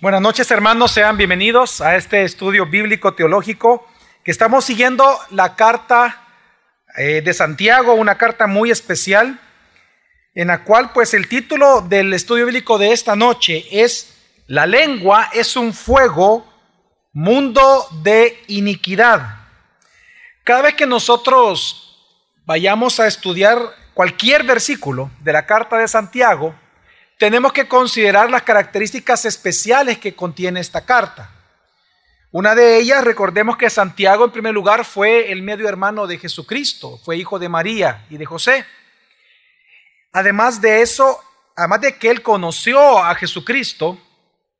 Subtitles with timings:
[0.00, 3.86] Buenas noches hermanos, sean bienvenidos a este estudio bíblico teológico
[4.24, 6.26] que estamos siguiendo la carta
[6.96, 9.38] eh, de Santiago, una carta muy especial
[10.34, 14.14] en la cual pues el título del estudio bíblico de esta noche es
[14.46, 16.46] La lengua es un fuego,
[17.12, 19.40] mundo de iniquidad.
[20.44, 23.58] Cada vez que nosotros vayamos a estudiar
[23.94, 26.54] cualquier versículo de la carta de Santiago,
[27.22, 31.30] tenemos que considerar las características especiales que contiene esta carta.
[32.32, 36.98] Una de ellas, recordemos que Santiago en primer lugar fue el medio hermano de Jesucristo,
[37.04, 38.66] fue hijo de María y de José.
[40.12, 41.20] Además de eso,
[41.54, 44.00] además de que él conoció a Jesucristo,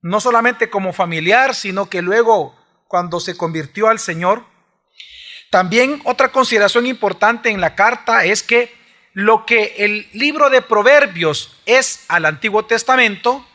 [0.00, 2.56] no solamente como familiar, sino que luego
[2.86, 4.44] cuando se convirtió al Señor,
[5.50, 8.72] también otra consideración importante en la carta es que
[9.14, 13.46] lo que el libro de Proverbios es al Antiguo Testamento,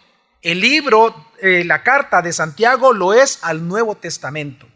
[0.42, 4.68] el libro, eh, la carta de Santiago lo es al Nuevo Testamento.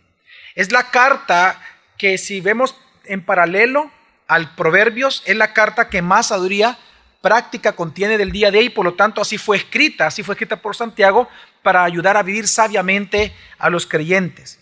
[0.55, 1.61] Es la carta
[1.97, 2.75] que si vemos
[3.05, 3.91] en paralelo
[4.27, 6.77] al Proverbios, es la carta que más sabiduría
[7.21, 10.61] práctica contiene del día de hoy, por lo tanto así fue escrita, así fue escrita
[10.61, 11.29] por Santiago
[11.61, 14.60] para ayudar a vivir sabiamente a los creyentes.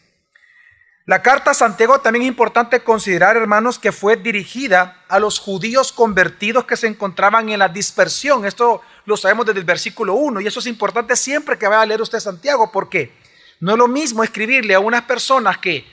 [1.10, 5.92] La carta a Santiago también es importante considerar, hermanos, que fue dirigida a los judíos
[5.92, 8.46] convertidos que se encontraban en la dispersión.
[8.46, 11.86] Esto lo sabemos desde el versículo 1 y eso es importante siempre que vaya a
[11.88, 13.12] leer usted Santiago porque
[13.60, 15.84] no es lo mismo escribirle a unas personas que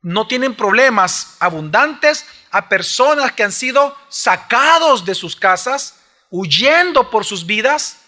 [0.00, 5.96] no tienen problemas abundantes, a personas que han sido sacados de sus casas,
[6.30, 7.98] huyendo por sus vidas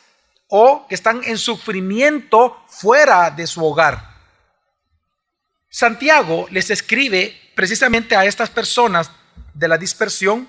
[0.49, 4.10] o que están en sufrimiento fuera de su hogar.
[5.71, 9.09] Santiago les escribe precisamente a estas personas
[9.55, 10.49] de la dispersión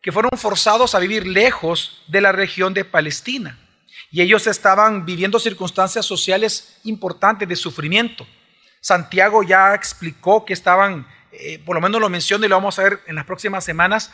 [0.00, 3.58] que fueron forzados a vivir lejos de la región de Palestina.
[4.10, 8.26] Y ellos estaban viviendo circunstancias sociales importantes de sufrimiento.
[8.80, 12.84] Santiago ya explicó que estaban, eh, por lo menos lo menciona y lo vamos a
[12.84, 14.10] ver en las próximas semanas,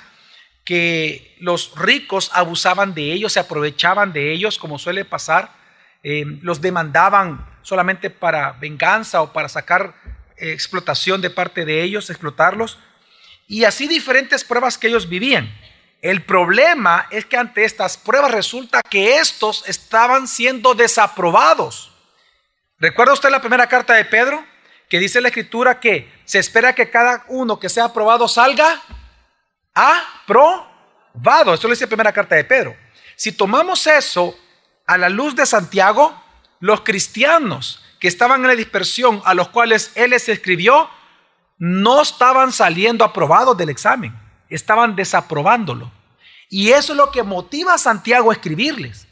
[0.64, 5.52] que los ricos abusaban de ellos, se aprovechaban de ellos, como suele pasar,
[6.02, 9.94] eh, los demandaban solamente para venganza o para sacar
[10.40, 12.78] explotación de parte de ellos, explotarlos,
[13.46, 15.52] y así diferentes pruebas que ellos vivían.
[16.00, 21.90] El problema es que ante estas pruebas resulta que estos estaban siendo desaprobados.
[22.78, 24.44] ¿Recuerda usted la primera carta de Pedro?
[24.88, 28.80] Que dice la escritura que se espera que cada uno que sea aprobado salga
[29.74, 31.54] aprobado.
[31.54, 32.76] Esto lo dice la primera carta de Pedro.
[33.16, 34.38] Si tomamos eso
[34.86, 36.22] a la luz de Santiago,
[36.60, 40.88] los cristianos que estaban en la dispersión, a los cuales él les escribió,
[41.58, 44.16] no estaban saliendo aprobados del examen,
[44.48, 45.90] estaban desaprobándolo.
[46.48, 49.06] Y eso es lo que motiva a Santiago a escribirles.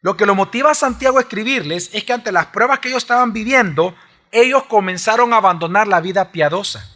[0.00, 3.02] Lo que lo motiva a Santiago a escribirles es que ante las pruebas que ellos
[3.02, 3.94] estaban viviendo,
[4.32, 6.90] ellos comenzaron a abandonar la vida piadosa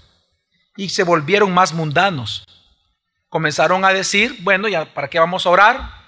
[0.76, 2.44] y se volvieron más mundanos.
[3.28, 6.00] Comenzaron a decir, bueno, ya para qué vamos a orar?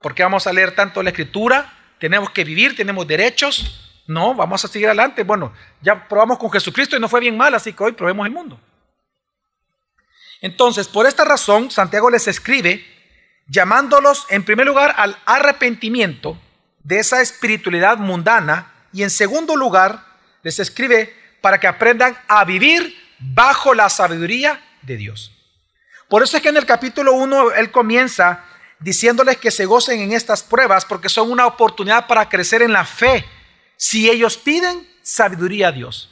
[0.00, 1.72] ¿Por qué vamos a leer tanto la escritura?
[1.98, 3.87] Tenemos que vivir, tenemos derechos.
[4.08, 5.22] No, vamos a seguir adelante.
[5.22, 5.52] Bueno,
[5.82, 8.58] ya probamos con Jesucristo y no fue bien mal, así que hoy probemos el mundo.
[10.40, 12.84] Entonces, por esta razón, Santiago les escribe
[13.48, 16.40] llamándolos en primer lugar al arrepentimiento
[16.82, 20.02] de esa espiritualidad mundana y en segundo lugar
[20.42, 25.32] les escribe para que aprendan a vivir bajo la sabiduría de Dios.
[26.08, 28.42] Por eso es que en el capítulo 1 él comienza
[28.78, 32.86] diciéndoles que se gocen en estas pruebas porque son una oportunidad para crecer en la
[32.86, 33.26] fe
[33.78, 36.10] si ellos piden sabiduría a Dios.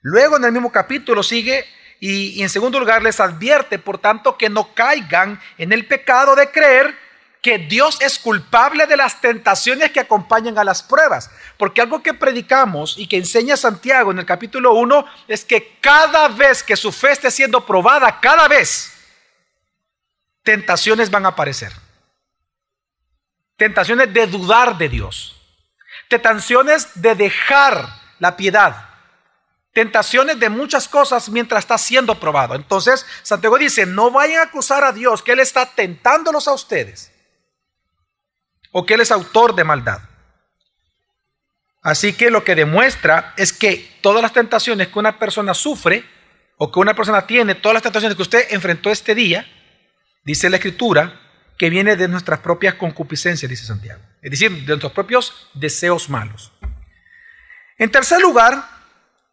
[0.00, 1.64] Luego en el mismo capítulo sigue
[2.00, 6.50] y, en segundo lugar les advierte, por tanto, que no caigan en el pecado de
[6.50, 6.96] creer
[7.42, 11.30] que Dios es culpable de las tentaciones que acompañan a las pruebas.
[11.58, 16.28] Porque algo que predicamos y que enseña Santiago en el capítulo 1 es que cada
[16.28, 18.92] vez que su fe esté siendo probada, cada vez,
[20.42, 21.72] tentaciones van a aparecer.
[23.56, 25.35] Tentaciones de dudar de Dios
[26.08, 27.88] Tentaciones de dejar
[28.18, 28.90] la piedad.
[29.72, 32.54] Tentaciones de muchas cosas mientras está siendo probado.
[32.54, 37.12] Entonces, Santiago dice, no vayan a acusar a Dios que Él está tentándolos a ustedes.
[38.72, 40.00] O que Él es autor de maldad.
[41.82, 46.04] Así que lo que demuestra es que todas las tentaciones que una persona sufre
[46.56, 49.46] o que una persona tiene, todas las tentaciones que usted enfrentó este día,
[50.24, 51.25] dice la escritura,
[51.58, 54.00] que viene de nuestras propias concupiscencias, dice Santiago.
[54.22, 56.52] Es decir, de nuestros propios deseos malos.
[57.78, 58.68] En tercer lugar,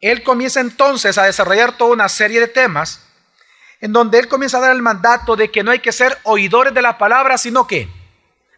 [0.00, 3.06] él comienza entonces a desarrollar toda una serie de temas
[3.80, 6.72] en donde él comienza a dar el mandato de que no hay que ser oidores
[6.72, 7.88] de la palabra, sino que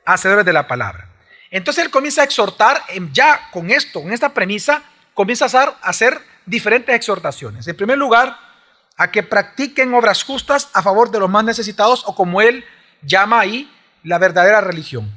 [0.04, 1.08] hacedores de la palabra.
[1.50, 2.82] Entonces él comienza a exhortar,
[3.12, 4.82] ya con esto, con esta premisa,
[5.14, 7.66] comienza a hacer diferentes exhortaciones.
[7.66, 8.38] En primer lugar,
[8.96, 12.64] a que practiquen obras justas a favor de los más necesitados o como él
[13.06, 13.70] llama ahí
[14.02, 15.10] la verdadera religión.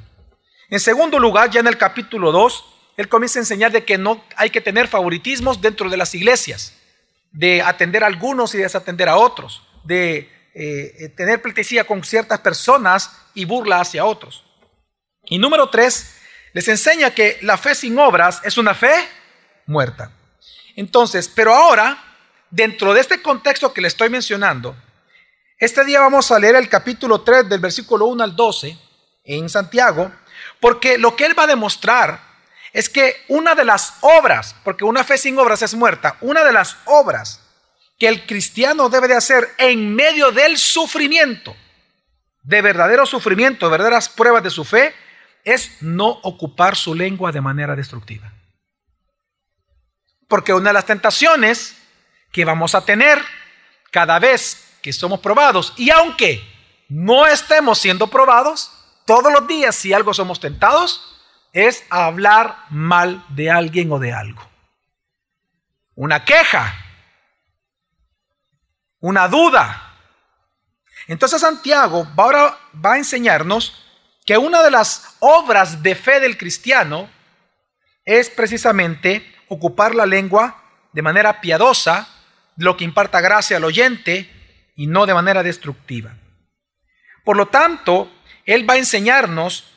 [0.68, 2.64] En segundo lugar, ya en el capítulo 2,
[2.96, 6.74] él comienza a enseñar de que no hay que tener favoritismos dentro de las iglesias,
[7.32, 13.10] de atender a algunos y desatender a otros, de eh, tener pleitesía con ciertas personas
[13.34, 14.44] y burla hacia otros.
[15.24, 16.16] Y número tres,
[16.52, 18.92] les enseña que la fe sin obras es una fe
[19.66, 20.12] muerta.
[20.76, 22.02] Entonces, pero ahora,
[22.50, 24.76] dentro de este contexto que le estoy mencionando,
[25.60, 28.78] este día vamos a leer el capítulo 3 del versículo 1 al 12
[29.24, 30.10] en Santiago,
[30.58, 32.18] porque lo que él va a demostrar
[32.72, 36.52] es que una de las obras, porque una fe sin obras es muerta, una de
[36.52, 37.42] las obras
[37.98, 41.54] que el cristiano debe de hacer en medio del sufrimiento,
[42.42, 44.94] de verdadero sufrimiento, de verdaderas pruebas de su fe,
[45.44, 48.32] es no ocupar su lengua de manera destructiva.
[50.26, 51.76] Porque una de las tentaciones
[52.32, 53.22] que vamos a tener
[53.90, 56.42] cada vez que somos probados, y aunque
[56.88, 58.70] no estemos siendo probados,
[59.06, 61.18] todos los días si algo somos tentados,
[61.52, 64.48] es hablar mal de alguien o de algo.
[65.94, 66.74] Una queja,
[69.00, 69.96] una duda.
[71.08, 73.84] Entonces Santiago ahora va a enseñarnos
[74.24, 77.10] que una de las obras de fe del cristiano
[78.04, 80.62] es precisamente ocupar la lengua
[80.92, 82.08] de manera piadosa,
[82.56, 84.39] lo que imparta gracia al oyente
[84.80, 86.14] y no de manera destructiva.
[87.22, 88.10] Por lo tanto,
[88.46, 89.74] él va a enseñarnos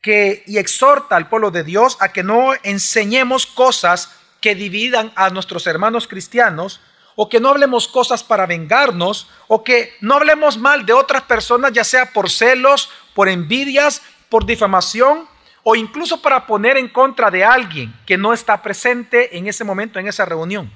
[0.00, 5.30] que y exhorta al pueblo de Dios a que no enseñemos cosas que dividan a
[5.30, 6.80] nuestros hermanos cristianos,
[7.16, 11.72] o que no hablemos cosas para vengarnos, o que no hablemos mal de otras personas,
[11.72, 15.26] ya sea por celos, por envidias, por difamación,
[15.64, 19.98] o incluso para poner en contra de alguien que no está presente en ese momento,
[19.98, 20.72] en esa reunión.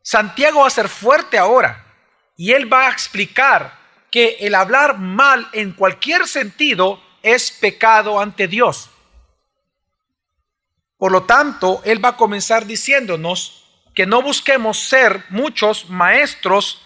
[0.00, 1.88] Santiago va a ser fuerte ahora
[2.42, 3.78] y él va a explicar
[4.10, 8.90] que el hablar mal en cualquier sentido es pecado ante Dios.
[10.98, 13.62] Por lo tanto, Él va a comenzar diciéndonos
[13.94, 16.82] que no busquemos ser muchos maestros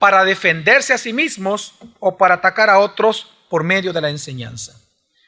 [0.00, 4.72] para defenderse a sí mismos o para atacar a otros por medio de la enseñanza.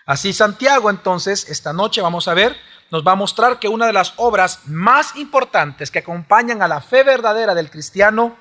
[0.04, 2.56] Así Santiago entonces, esta noche vamos a ver,
[2.90, 6.80] nos va a mostrar que una de las obras más importantes que acompañan a la
[6.80, 8.36] fe verdadera del cristiano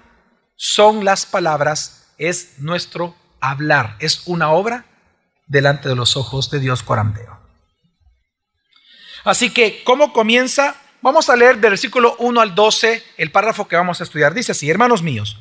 [0.63, 4.85] son las palabras, es nuestro hablar, es una obra
[5.47, 7.39] delante de los ojos de Dios corandeo.
[9.23, 10.75] Así que, ¿cómo comienza?
[11.01, 14.35] Vamos a leer del versículo 1 al 12 el párrafo que vamos a estudiar.
[14.35, 15.39] Dice así, hermanos míos,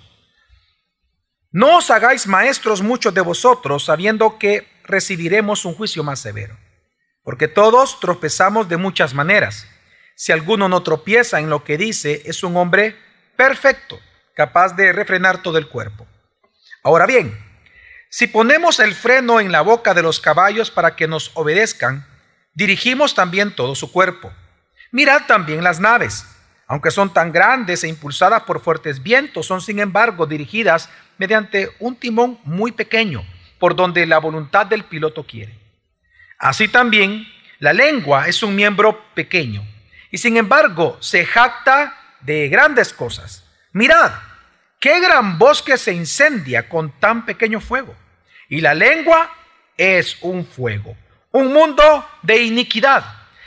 [1.51, 6.57] no os hagáis maestros muchos de vosotros, sabiendo que recibiremos un juicio más severo.
[7.23, 9.67] Porque todos tropezamos de muchas maneras.
[10.17, 12.97] Si alguno no tropieza en lo que dice, es un hombre
[13.37, 14.01] perfecto,
[14.35, 16.07] capaz de refrenar todo el cuerpo.
[16.83, 17.39] Ahora bien,
[18.09, 22.07] si ponemos el freno en la boca de los caballos para que nos obedezcan,
[22.55, 24.33] dirigimos también todo su cuerpo.
[24.91, 26.27] Mirad también las naves,
[26.67, 30.89] aunque son tan grandes e impulsadas por fuertes vientos, son sin embargo dirigidas
[31.19, 33.25] mediante un timón muy pequeño,
[33.59, 35.59] por donde la voluntad del piloto quiere.
[36.39, 37.27] Así también,
[37.59, 39.63] la lengua es un miembro pequeño,
[40.11, 43.45] y sin embargo se jacta de grandes cosas.
[43.73, 44.13] Mirad,
[44.81, 47.95] qué gran bosque se incendia con tan pequeño fuego.
[48.49, 49.33] Y la lengua
[49.77, 50.97] es un fuego,
[51.31, 53.05] un mundo de iniquidad.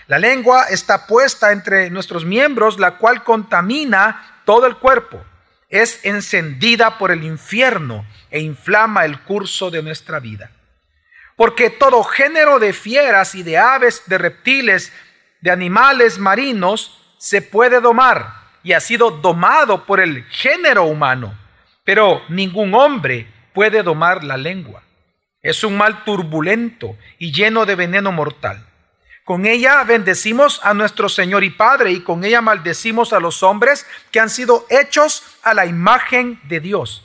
[0.07, 5.23] La lengua está puesta entre nuestros miembros, la cual contamina todo el cuerpo.
[5.69, 10.51] Es encendida por el infierno e inflama el curso de nuestra vida.
[11.35, 14.93] Porque todo género de fieras y de aves, de reptiles,
[15.41, 21.37] de animales marinos, se puede domar y ha sido domado por el género humano.
[21.83, 24.83] Pero ningún hombre puede domar la lengua
[25.43, 28.65] es un mal turbulento y lleno de veneno mortal.
[29.25, 33.85] Con ella bendecimos a nuestro Señor y Padre y con ella maldecimos a los hombres
[34.11, 37.03] que han sido hechos a la imagen de Dios.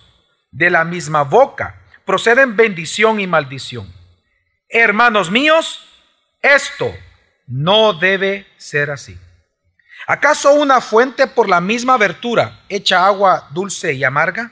[0.50, 3.92] De la misma boca proceden bendición y maldición.
[4.68, 5.86] Hermanos míos,
[6.40, 6.92] esto
[7.46, 9.18] no debe ser así.
[10.08, 14.50] ¿Acaso una fuente por la misma abertura echa agua dulce y amarga?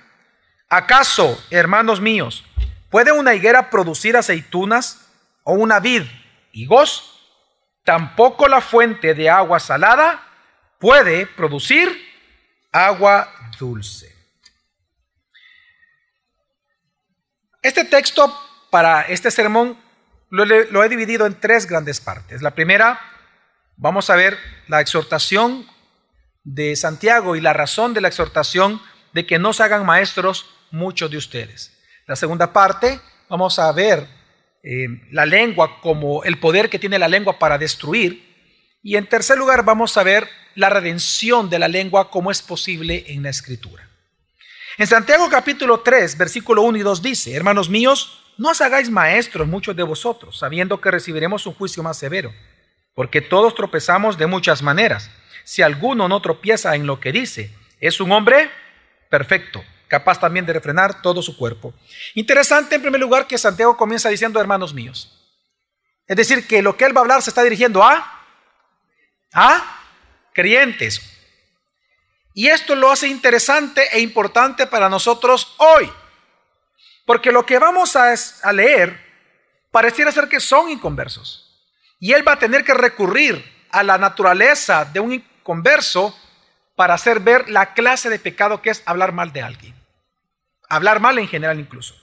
[0.69, 2.45] ¿Acaso, hermanos míos,
[2.91, 5.07] ¿Puede una higuera producir aceitunas
[5.43, 6.03] o una vid
[6.53, 7.13] higos?
[7.85, 10.23] Tampoco la fuente de agua salada
[10.79, 11.89] puede producir
[12.73, 14.15] agua dulce.
[17.63, 18.35] Este texto
[18.71, 19.79] para este sermón
[20.31, 22.43] lo, he dividido en tres grandes partes.
[22.43, 23.01] La primera,
[23.77, 25.67] vamos a ver la exhortación
[26.45, 28.81] de Santiago y la razón de la exhortación
[29.13, 31.73] de que no se hagan maestros muchos de ustedes.
[32.07, 34.07] La segunda parte, vamos a ver
[34.63, 38.25] eh, la lengua como el poder que tiene la lengua para destruir.
[38.83, 43.05] Y en tercer lugar, vamos a ver la redención de la lengua como es posible
[43.09, 43.89] en la escritura.
[44.79, 49.49] En Santiago capítulo 3, versículo 1 y 2 dice, hermanos míos, no os hagáis maestros
[49.49, 52.33] muchos de vosotros, sabiendo que recibiremos un juicio más severo,
[52.97, 55.11] porque todos tropezamos de muchas maneras.
[55.45, 58.51] Si alguno no tropieza en lo que dice, es un hombre
[59.11, 61.75] perfecto, capaz también de refrenar todo su cuerpo.
[62.15, 65.13] Interesante en primer lugar que Santiago comienza diciendo, hermanos míos.
[66.07, 68.25] Es decir, que lo que él va a hablar se está dirigiendo a,
[69.35, 69.83] a
[70.33, 71.03] creyentes.
[72.33, 75.93] Y esto lo hace interesante e importante para nosotros hoy.
[77.05, 78.15] Porque lo que vamos a,
[78.53, 78.99] leer
[79.71, 81.46] pareciera ser que son inconversos.
[81.99, 86.17] Y él va a tener que recurrir a la naturaleza de un inconverso
[86.75, 89.75] para hacer ver la clase de pecado que es hablar mal de alguien.
[90.69, 91.95] Hablar mal en general incluso.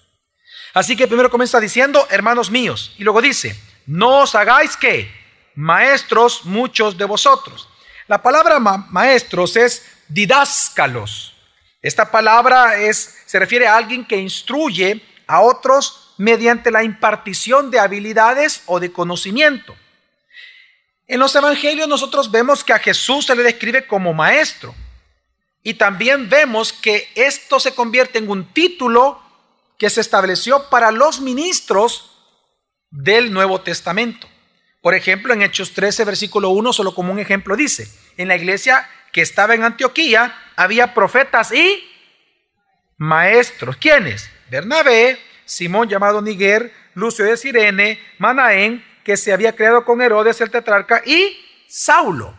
[0.74, 5.12] Así que primero comienza diciendo, hermanos míos, y luego dice, no os hagáis que
[5.56, 7.70] maestros muchos de vosotros.
[8.08, 11.36] La palabra maestros es didáscalos.
[11.82, 17.80] Esta palabra es, se refiere a alguien que instruye a otros mediante la impartición de
[17.80, 19.76] habilidades o de conocimiento.
[21.14, 24.74] En los evangelios nosotros vemos que a Jesús se le describe como maestro.
[25.62, 29.22] Y también vemos que esto se convierte en un título
[29.78, 32.18] que se estableció para los ministros
[32.90, 34.28] del Nuevo Testamento.
[34.82, 38.90] Por ejemplo, en Hechos 13, versículo 1, solo como un ejemplo dice, en la iglesia
[39.12, 41.88] que estaba en Antioquía, había profetas y
[42.98, 43.78] maestros.
[43.78, 44.32] ¿Quiénes?
[44.50, 50.52] Bernabé, Simón llamado Niguer, Lucio de Sirene, Manaén, que se había creado con Herodes el
[50.52, 52.38] tetrarca, y Saulo.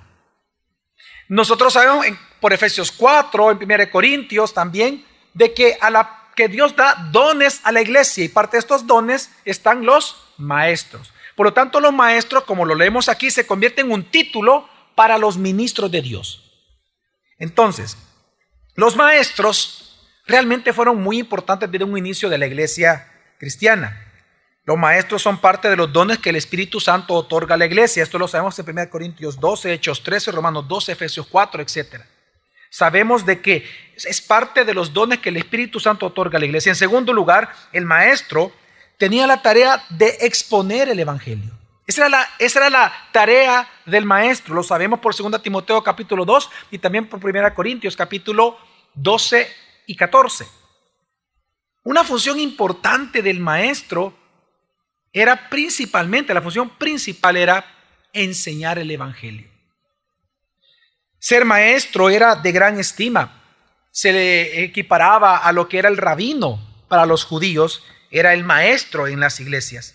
[1.28, 2.06] Nosotros sabemos
[2.40, 7.61] por Efesios 4, en 1 Corintios también, de que a la que Dios da dones
[7.64, 11.12] a la iglesia y parte de estos dones están los maestros.
[11.37, 15.18] Por lo tanto, los maestros, como lo leemos aquí, se convierten en un título para
[15.18, 16.52] los ministros de Dios.
[17.38, 17.97] Entonces,
[18.75, 24.03] los maestros realmente fueron muy importantes desde un inicio de la iglesia cristiana.
[24.66, 28.02] Los maestros son parte de los dones que el Espíritu Santo otorga a la iglesia.
[28.02, 32.00] Esto lo sabemos en 1 Corintios 12, Hechos 13, Romanos 12, Efesios 4, etc.
[32.71, 36.47] Sabemos de que es parte de los dones que el Espíritu Santo otorga a la
[36.47, 36.71] iglesia.
[36.71, 38.52] En segundo lugar, el maestro
[38.97, 41.52] tenía la tarea de exponer el Evangelio.
[41.87, 47.06] Esa era, la, tarea del maestro, lo sabemos por 2 Timoteo capítulo 2 y también
[47.06, 48.56] por 1 Corintios capítulo
[48.94, 49.47] 12
[49.87, 50.47] y 14.
[51.83, 54.24] Una función importante del maestro
[55.14, 57.64] era principalmente, la función principal era
[58.12, 59.49] enseñar el Evangelio.
[61.21, 63.40] Ser maestro era de gran estima,
[63.92, 69.06] se le equiparaba a lo que era el rabino para los judíos, era el maestro
[69.06, 69.94] en las iglesias.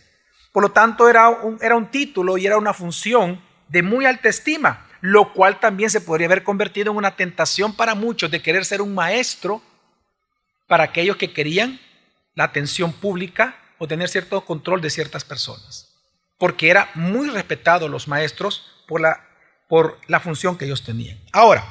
[0.53, 4.29] Por lo tanto, era un, era un título y era una función de muy alta
[4.29, 8.63] estima, lo cual también se podría haber convertido en una tentación para muchos de querer
[8.63, 9.61] ser un maestro
[10.65, 11.79] para aquellos que querían
[12.35, 15.87] la atención pública o tener cierto control de ciertas personas.
[16.37, 19.25] Porque era muy respetado los maestros por la,
[19.67, 21.17] por la función que ellos tenían.
[21.31, 21.65] Ahora,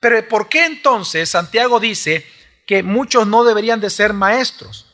[0.00, 2.26] pero ¿por qué entonces Santiago dice
[2.66, 4.86] que muchos no deberían de ser maestros?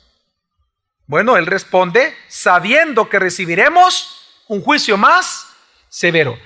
[1.06, 5.46] Bueno, él responde, sabiendo que recibiremos un juicio más
[5.88, 6.38] severo.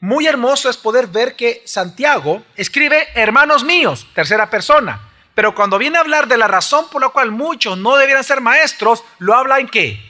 [0.00, 5.00] Muy hermoso es poder ver que Santiago escribe, hermanos míos, tercera persona,
[5.34, 8.40] pero cuando viene a hablar de la razón por la cual muchos no debieran ser
[8.40, 10.00] maestros, lo habla en qué?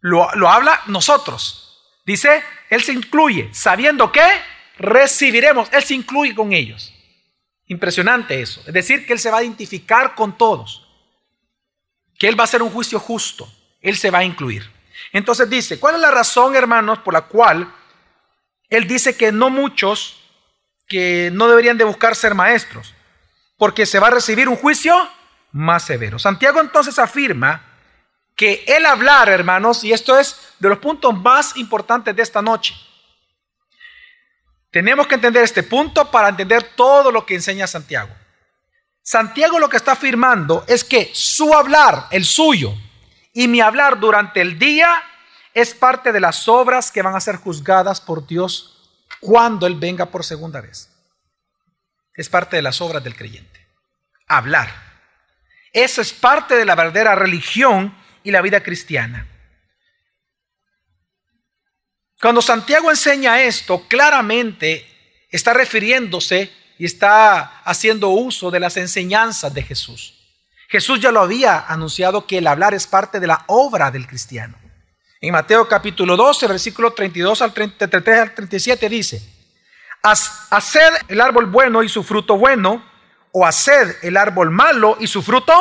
[0.00, 1.82] Lo, lo habla nosotros.
[2.04, 4.26] Dice, él se incluye, sabiendo que
[4.78, 6.92] recibiremos, él se incluye con ellos.
[7.66, 8.60] Impresionante eso.
[8.66, 10.84] Es decir, que él se va a identificar con todos
[12.18, 13.50] que Él va a hacer un juicio justo.
[13.80, 14.70] Él se va a incluir.
[15.12, 17.72] Entonces dice, ¿cuál es la razón, hermanos, por la cual
[18.68, 20.20] Él dice que no muchos,
[20.86, 22.93] que no deberían de buscar ser maestros?
[23.64, 24.94] Porque se va a recibir un juicio
[25.52, 26.18] más severo.
[26.18, 27.64] Santiago entonces afirma
[28.36, 32.74] que el hablar, hermanos, y esto es de los puntos más importantes de esta noche,
[34.70, 38.14] tenemos que entender este punto para entender todo lo que enseña Santiago.
[39.02, 42.74] Santiago lo que está afirmando es que su hablar, el suyo,
[43.32, 45.02] y mi hablar durante el día
[45.54, 50.04] es parte de las obras que van a ser juzgadas por Dios cuando Él venga
[50.04, 50.90] por segunda vez.
[52.14, 53.53] Es parte de las obras del creyente.
[54.26, 54.70] Hablar.
[55.72, 59.26] Eso es parte de la verdadera religión y la vida cristiana.
[62.20, 64.86] Cuando Santiago enseña esto, claramente
[65.30, 70.14] está refiriéndose y está haciendo uso de las enseñanzas de Jesús.
[70.68, 74.56] Jesús ya lo había anunciado que el hablar es parte de la obra del cristiano.
[75.20, 79.22] En Mateo capítulo 12, versículo 32 al 33 al 37 dice,
[80.02, 82.84] haced el árbol bueno y su fruto bueno,
[83.36, 85.52] o haced el árbol malo y su fruto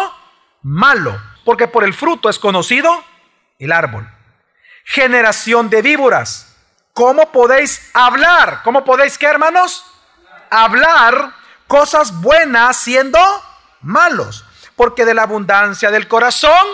[0.61, 3.03] malo, porque por el fruto es conocido
[3.57, 4.07] el árbol.
[4.85, 6.55] Generación de víboras,
[6.93, 8.61] ¿cómo podéis hablar?
[8.63, 9.83] ¿Cómo podéis qué, hermanos?
[10.51, 11.33] Hablar
[11.67, 13.19] cosas buenas siendo
[13.81, 16.67] malos, porque de la abundancia del corazón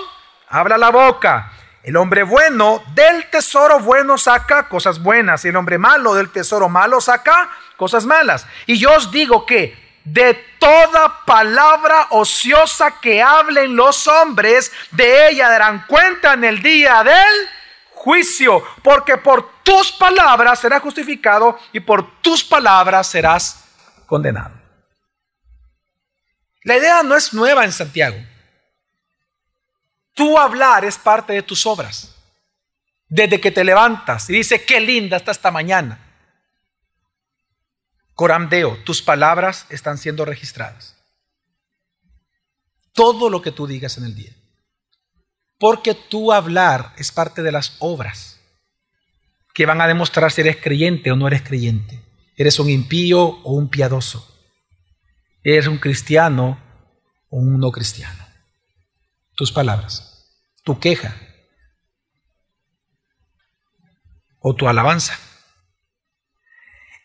[0.50, 1.54] habla la boca.
[1.82, 6.68] El hombre bueno del tesoro bueno saca cosas buenas y el hombre malo del tesoro
[6.68, 8.46] malo saca cosas malas.
[8.66, 15.50] Y yo os digo que de toda palabra ociosa que hablen los hombres, de ella
[15.50, 17.50] darán cuenta en el día del
[17.92, 23.66] juicio, porque por tus palabras serás justificado y por tus palabras serás
[24.06, 24.56] condenado.
[26.64, 28.18] La idea no es nueva en Santiago.
[30.14, 32.16] Tu hablar es parte de tus obras.
[33.08, 36.09] Desde que te levantas y dice, qué linda está esta mañana.
[38.20, 40.98] Coramdeo, tus palabras están siendo registradas.
[42.92, 44.34] Todo lo que tú digas en el día.
[45.58, 48.42] Porque tu hablar es parte de las obras
[49.54, 52.04] que van a demostrar si eres creyente o no eres creyente.
[52.36, 54.28] Eres un impío o un piadoso.
[55.42, 56.62] Eres un cristiano
[57.30, 58.28] o un no cristiano.
[59.38, 61.16] Tus palabras, tu queja
[64.42, 65.18] o tu alabanza.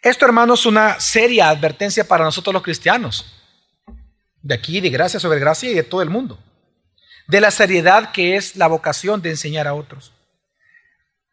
[0.05, 3.25] Esto, hermanos, es una seria advertencia para nosotros los cristianos,
[4.43, 6.39] de aquí, de gracia sobre gracia y de todo el mundo,
[7.27, 10.13] de la seriedad que es la vocación de enseñar a otros.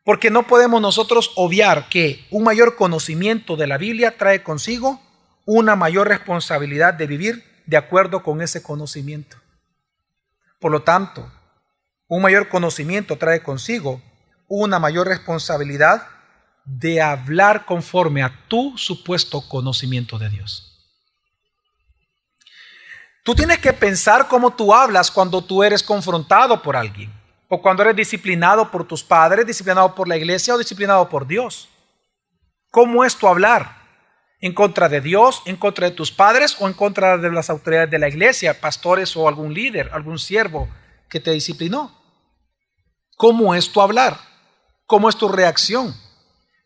[0.05, 5.01] Porque no podemos nosotros obviar que un mayor conocimiento de la Biblia trae consigo
[5.45, 9.35] una mayor responsabilidad de vivir de acuerdo con ese conocimiento.
[10.59, 11.29] Por lo tanto,
[12.07, 14.01] un mayor conocimiento trae consigo
[14.47, 16.07] una mayor responsabilidad
[16.65, 20.71] de hablar conforme a tu supuesto conocimiento de Dios.
[23.23, 27.13] Tú tienes que pensar cómo tú hablas cuando tú eres confrontado por alguien,
[27.47, 31.69] o cuando eres disciplinado por tus padres, disciplinado por la iglesia o disciplinado por Dios.
[32.71, 33.81] ¿Cómo es tu hablar?
[34.39, 37.91] ¿En contra de Dios, en contra de tus padres o en contra de las autoridades
[37.91, 40.67] de la iglesia, pastores o algún líder, algún siervo
[41.07, 41.95] que te disciplinó?
[43.17, 44.17] ¿Cómo es tu hablar?
[44.87, 45.95] ¿Cómo es tu reacción?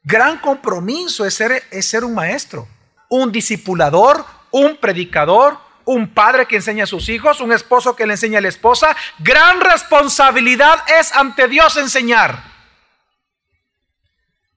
[0.06, 2.68] Gran compromiso es ser, es ser un maestro,
[3.10, 8.13] un discipulador, un predicador, un padre que enseña a sus hijos, un esposo que le
[8.13, 8.96] enseña a la esposa.
[9.20, 12.56] Gran responsabilidad es ante Dios enseñar.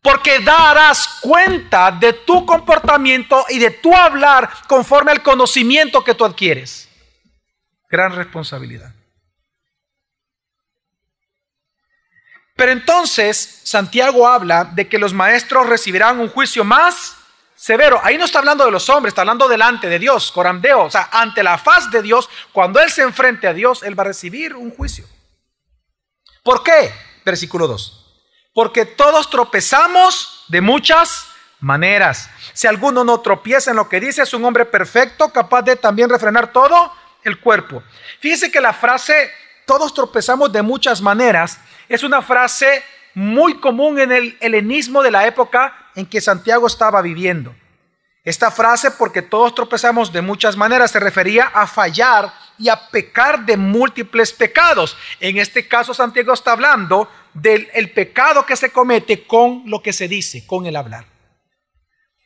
[0.01, 6.25] Porque darás cuenta de tu comportamiento y de tu hablar conforme al conocimiento que tú
[6.25, 6.89] adquieres.
[7.91, 8.93] Gran responsabilidad.
[12.59, 17.14] Pero entonces Santiago habla de que los maestros recibirán un juicio más
[17.55, 18.01] severo.
[18.03, 21.09] Ahí no está hablando de los hombres, está hablando delante de Dios, corandeo, o sea,
[21.12, 24.57] ante la faz de Dios, cuando Él se enfrente a Dios, Él va a recibir
[24.57, 25.07] un juicio.
[26.42, 26.92] ¿Por qué?
[27.25, 28.23] Versículo 2.
[28.53, 31.29] Porque todos tropezamos de muchas
[31.61, 32.29] maneras.
[32.55, 36.11] Si alguno no tropieza en lo que dice, es un hombre perfecto, capaz de también
[36.11, 36.92] refrenar todo
[37.23, 37.85] el cuerpo.
[38.18, 39.31] Fíjese que la frase
[39.64, 42.83] todos tropezamos de muchas maneras es una frase
[43.14, 47.55] muy común en el helenismo de la época en que Santiago estaba viviendo.
[48.24, 53.46] Esta frase, porque todos tropezamos de muchas maneras, se refería a fallar y a pecar
[53.46, 54.96] de múltiples pecados.
[55.18, 60.09] En este caso, Santiago está hablando del pecado que se comete con lo que se
[60.09, 61.07] dice, con el hablar.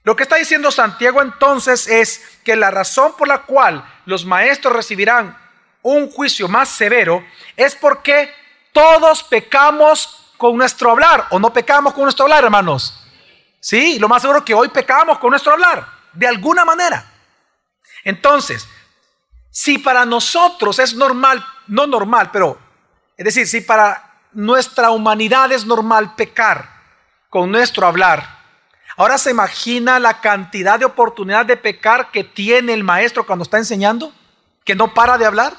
[0.05, 4.75] Lo que está diciendo Santiago entonces es que la razón por la cual los maestros
[4.75, 5.39] recibirán
[5.83, 7.25] un juicio más severo
[7.57, 8.33] es porque
[8.73, 12.99] todos pecamos con nuestro hablar o no pecamos con nuestro hablar, hermanos.
[13.61, 17.07] Sí, lo más seguro que hoy pecamos con nuestro hablar, de alguna manera.
[18.05, 18.67] Entonces,
[19.51, 22.59] si para nosotros es normal, no normal, pero
[23.17, 26.69] es decir, si para nuestra humanidad es normal pecar
[27.29, 28.41] con nuestro hablar,
[28.97, 33.59] ahora se imagina la cantidad de oportunidad de pecar que tiene el maestro cuando está
[33.59, 34.13] enseñando,
[34.65, 35.55] que no para de hablar.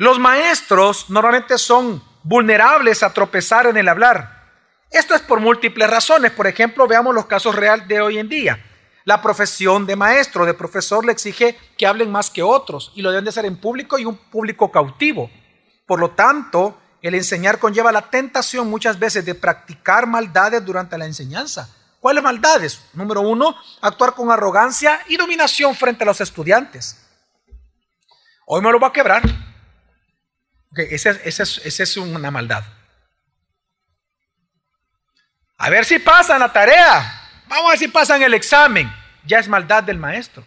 [0.00, 4.48] Los maestros normalmente son vulnerables a tropezar en el hablar.
[4.90, 6.30] Esto es por múltiples razones.
[6.30, 8.64] Por ejemplo, veamos los casos reales de hoy en día.
[9.04, 13.10] La profesión de maestro, de profesor, le exige que hablen más que otros y lo
[13.10, 15.30] deben de hacer en público y un público cautivo.
[15.84, 21.04] Por lo tanto, el enseñar conlleva la tentación muchas veces de practicar maldades durante la
[21.04, 21.68] enseñanza.
[22.00, 22.80] ¿Cuáles maldades?
[22.94, 27.06] Número uno, actuar con arrogancia y dominación frente a los estudiantes.
[28.46, 29.49] Hoy me lo va a quebrar.
[30.76, 32.64] Esa, es una maldad.
[35.58, 37.16] A ver si pasan la tarea.
[37.48, 38.90] Vamos a ver si pasan el examen.
[39.26, 40.44] Ya es maldad del maestro.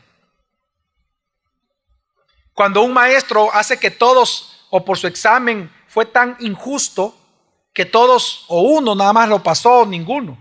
[2.53, 7.17] Cuando un maestro hace que todos, o por su examen fue tan injusto,
[7.73, 10.37] que todos, o uno nada más lo pasó, ninguno.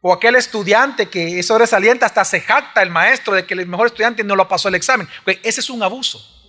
[0.00, 3.86] O aquel estudiante que es sobresaliente, hasta se jacta el maestro de que el mejor
[3.86, 5.08] estudiante no lo pasó el examen.
[5.42, 6.43] ese es un abuso.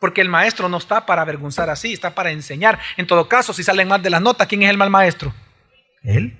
[0.00, 2.80] Porque el maestro no está para avergonzar así, está para enseñar.
[2.96, 5.32] En todo caso, si salen mal de las notas, ¿quién es el mal maestro?
[6.02, 6.36] Él.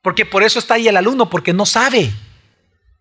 [0.00, 2.12] Porque por eso está ahí el alumno, porque no sabe.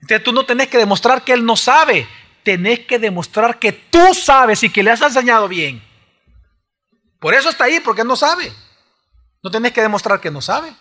[0.01, 2.07] Entonces tú no tenés que demostrar que él no sabe,
[2.43, 5.83] tenés que demostrar que tú sabes y que le has enseñado bien.
[7.19, 8.51] Por eso está ahí, porque no sabe.
[9.43, 10.73] No tenés que demostrar que no sabe.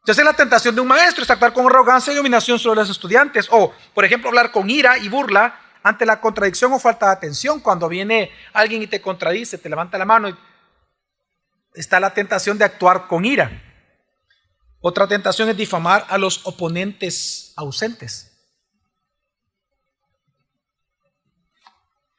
[0.00, 3.48] Entonces la tentación de un maestro es actuar con arrogancia y dominación sobre los estudiantes.
[3.50, 7.60] O, por ejemplo, hablar con ira y burla ante la contradicción o falta de atención.
[7.60, 10.36] Cuando viene alguien y te contradice, te levanta la mano y
[11.74, 13.50] está la tentación de actuar con ira.
[14.80, 18.30] Otra tentación es difamar a los oponentes ausentes.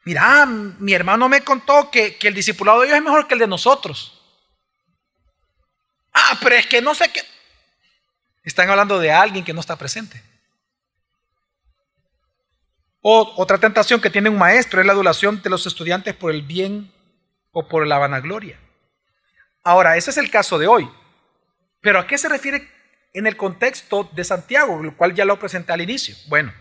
[0.04, 3.48] Mira, mi hermano me contó que, el discipulado de ellos es mejor que el de
[3.48, 4.20] nosotros.
[6.14, 7.22] Ah, pero es que no sé qué.
[8.44, 10.22] Están hablando de alguien que no está presente.
[13.02, 16.44] O otra tentación que tiene un maestro es la adulación de los estudiantes por el
[16.44, 16.92] bien
[17.52, 18.60] o por la vanagloria.
[19.64, 20.90] Ahora, ese es el caso de hoy.
[21.82, 22.70] Pero ¿a qué se refiere
[23.14, 26.16] en el contexto de Santiago, el cual ya lo presenté al inicio?
[26.28, 26.54] Bueno,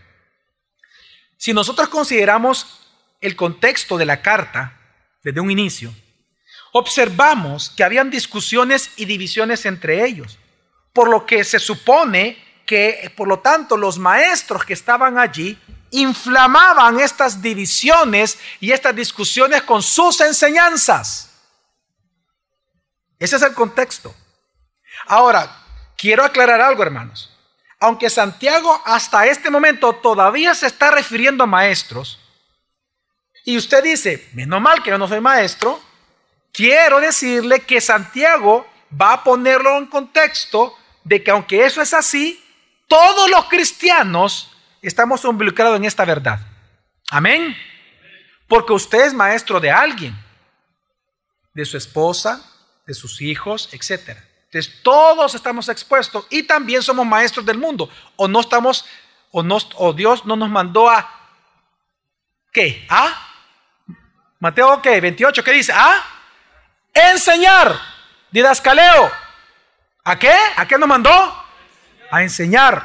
[1.37, 2.87] si nosotros consideramos
[3.21, 4.79] el contexto de la carta
[5.23, 5.93] desde un inicio,
[6.73, 10.39] observamos que habían discusiones y divisiones entre ellos,
[10.93, 15.59] por lo que se supone que, por lo tanto, los maestros que estaban allí
[15.91, 21.29] inflamaban estas divisiones y estas discusiones con sus enseñanzas.
[23.19, 24.15] Ese es el contexto.
[25.07, 25.63] Ahora,
[25.97, 27.29] quiero aclarar algo, hermanos.
[27.79, 32.19] Aunque Santiago hasta este momento todavía se está refiriendo a maestros,
[33.43, 35.81] y usted dice, menos mal que yo no soy maestro,
[36.53, 38.67] quiero decirle que Santiago
[38.99, 42.43] va a ponerlo en contexto de que aunque eso es así,
[42.87, 46.39] todos los cristianos estamos involucrados en esta verdad.
[47.09, 47.55] Amén.
[48.47, 50.15] Porque usted es maestro de alguien,
[51.53, 52.43] de su esposa,
[52.85, 54.17] de sus hijos, etc.
[54.45, 57.89] Entonces todos estamos expuestos y también somos maestros del mundo.
[58.17, 58.85] O no estamos,
[59.31, 61.09] o, Dios no nos mandó a,
[62.51, 62.85] ¿qué?
[62.89, 63.29] A
[64.39, 64.99] Mateo, ¿qué?
[64.99, 65.71] 28, ¿qué dice?
[65.71, 66.03] A
[66.93, 67.79] enseñar.
[68.31, 69.11] Didascaleo.
[70.03, 70.33] ¿A qué?
[70.55, 71.11] ¿A qué nos mandó?
[72.09, 72.77] A enseñar.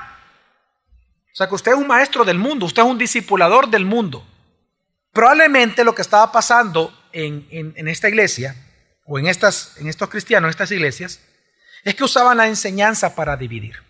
[1.33, 4.27] O sea que usted es un maestro del mundo, usted es un discipulador del mundo.
[5.13, 8.55] Probablemente lo que estaba pasando en, en, esta iglesia,
[9.05, 11.21] o en, estas, en estos cristianos, en estas iglesias,
[11.85, 13.83] es que usaban la enseñanza para dividir,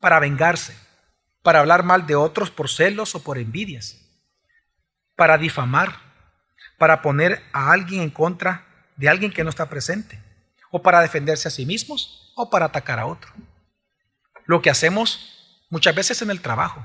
[0.00, 0.76] para vengarse,
[1.42, 4.00] para hablar mal de otros por celos o por envidias,
[5.16, 5.98] para difamar,
[6.78, 10.23] para poner a alguien en contra de alguien que no está presente,
[10.74, 13.32] o para defenderse a sí mismos, o para atacar a otro.
[14.44, 16.84] Lo que hacemos muchas veces en el trabajo,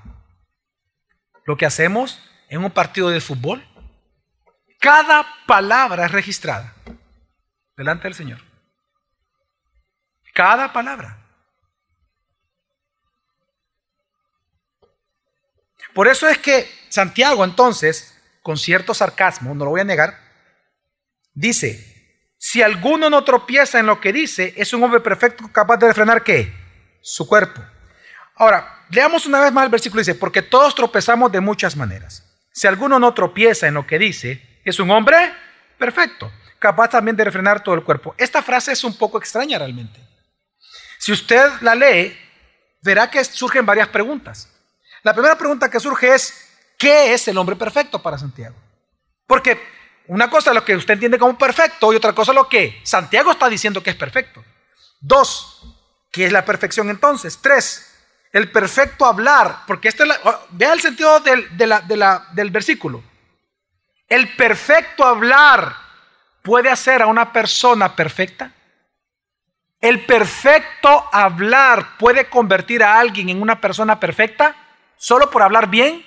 [1.44, 3.68] lo que hacemos en un partido de fútbol,
[4.80, 6.76] cada palabra es registrada
[7.76, 8.40] delante del Señor.
[10.36, 11.26] Cada palabra.
[15.96, 20.16] Por eso es que Santiago entonces con cierto sarcasmo, no lo voy a negar,
[21.34, 21.99] dice,
[22.40, 26.24] si alguno no tropieza en lo que dice, es un hombre perfecto capaz de refrenar
[26.24, 26.52] qué?
[27.02, 27.62] Su cuerpo.
[28.36, 32.26] Ahora, leamos una vez más el versículo, dice, porque todos tropezamos de muchas maneras.
[32.52, 35.32] Si alguno no tropieza en lo que dice, es un hombre
[35.78, 38.16] perfecto, capaz también de refrenar todo el cuerpo.
[38.18, 40.00] Esta frase es un poco extraña realmente.
[40.98, 42.18] Si usted la lee,
[42.82, 44.50] verá que surgen varias preguntas.
[45.04, 46.50] La primera pregunta que surge es,
[46.80, 48.56] ¿Qué es el hombre perfecto para Santiago?
[49.28, 49.62] Porque
[50.10, 52.82] una cosa es lo que usted entiende como perfecto y otra cosa es lo que
[52.84, 54.44] Santiago está diciendo que es perfecto.
[55.00, 55.62] Dos,
[56.12, 57.38] ¿qué es la perfección entonces?
[57.40, 57.96] Tres,
[58.34, 60.06] el perfecto hablar, porque este
[60.50, 63.04] vea el sentido del, del versículo.
[64.08, 65.76] El perfecto hablar
[66.42, 68.52] puede hacer a una persona perfecta.
[69.80, 74.56] El perfecto hablar puede convertir a alguien en una persona perfecta
[74.98, 76.04] solo por hablar bien.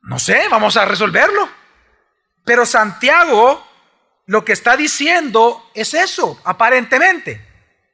[0.00, 1.55] No sé, vamos a resolverlo.
[2.46, 3.66] Pero Santiago
[4.26, 7.44] lo que está diciendo es eso, aparentemente.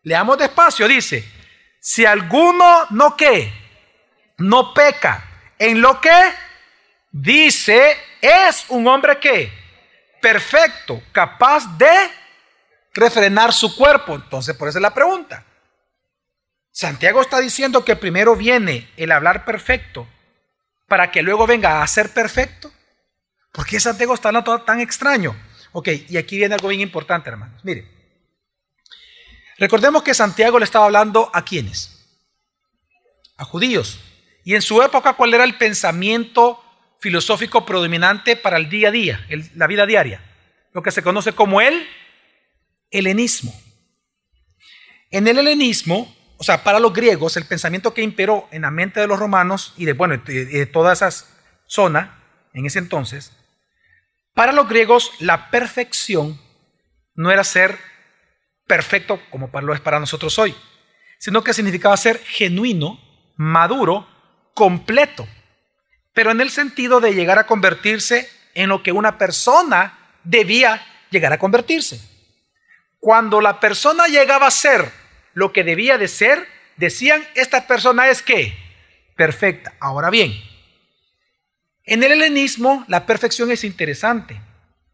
[0.02, 1.24] Leamos despacio, dice,
[1.80, 3.50] si alguno no que,
[4.38, 5.24] no peca
[5.58, 6.34] en lo que
[7.10, 9.50] dice, es un hombre que,
[10.20, 12.10] perfecto, capaz de
[12.92, 14.16] refrenar su cuerpo.
[14.16, 15.46] Entonces, por eso es la pregunta.
[16.70, 20.06] Santiago está diciendo que primero viene el hablar perfecto
[20.88, 22.70] para que luego venga a ser perfecto.
[23.52, 24.32] ¿Por qué Santiago está
[24.64, 25.36] tan extraño?
[25.72, 27.62] Ok, y aquí viene algo bien importante, hermanos.
[27.64, 27.86] Mire,
[29.58, 32.02] recordemos que Santiago le estaba hablando a quiénes?
[33.36, 34.00] A judíos.
[34.42, 36.62] Y en su época, ¿cuál era el pensamiento
[36.98, 40.22] filosófico predominante para el día a día, la vida diaria?
[40.72, 41.86] Lo que se conoce como el
[42.90, 43.54] helenismo.
[45.10, 49.00] En el helenismo, o sea, para los griegos, el pensamiento que imperó en la mente
[49.00, 50.70] de los romanos y de, bueno, de
[51.66, 52.18] zona
[52.54, 53.32] en ese entonces,
[54.34, 56.40] para los griegos la perfección
[57.14, 57.78] no era ser
[58.66, 60.54] perfecto como lo es para nosotros hoy,
[61.18, 63.00] sino que significaba ser genuino,
[63.36, 64.08] maduro,
[64.54, 65.26] completo,
[66.14, 71.32] pero en el sentido de llegar a convertirse en lo que una persona debía llegar
[71.32, 72.00] a convertirse.
[72.98, 74.90] Cuando la persona llegaba a ser
[75.34, 78.56] lo que debía de ser, decían, esta persona es que
[79.16, 79.74] perfecta.
[79.80, 80.32] Ahora bien,
[81.84, 84.40] en el helenismo la perfección es interesante.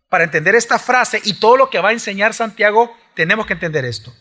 [0.09, 3.85] Para entender esta frase y todo lo que va a enseñar Santiago, tenemos que entender
[3.85, 4.15] esto.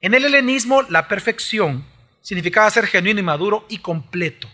[0.00, 1.86] En el helenismo la perfección
[2.20, 4.50] significaba ser genuino y maduro y completo,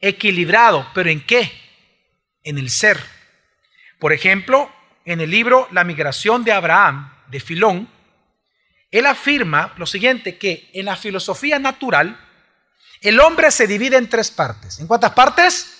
[0.00, 1.52] equilibrado, pero ¿en qué?
[2.42, 2.98] En el ser.
[3.98, 4.72] Por ejemplo,
[5.04, 7.88] en el libro La migración de Abraham, de Filón,
[8.90, 12.18] él afirma lo siguiente, que en la filosofía natural,
[13.02, 14.80] el hombre se divide en tres partes.
[14.80, 15.79] ¿En cuántas partes?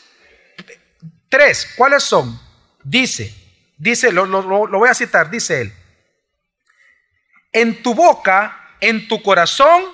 [1.30, 2.38] Tres, ¿cuáles son?
[2.82, 3.32] Dice,
[3.78, 5.72] dice, lo, voy a citar, dice él.
[7.52, 9.84] En tu boca, en tu corazón,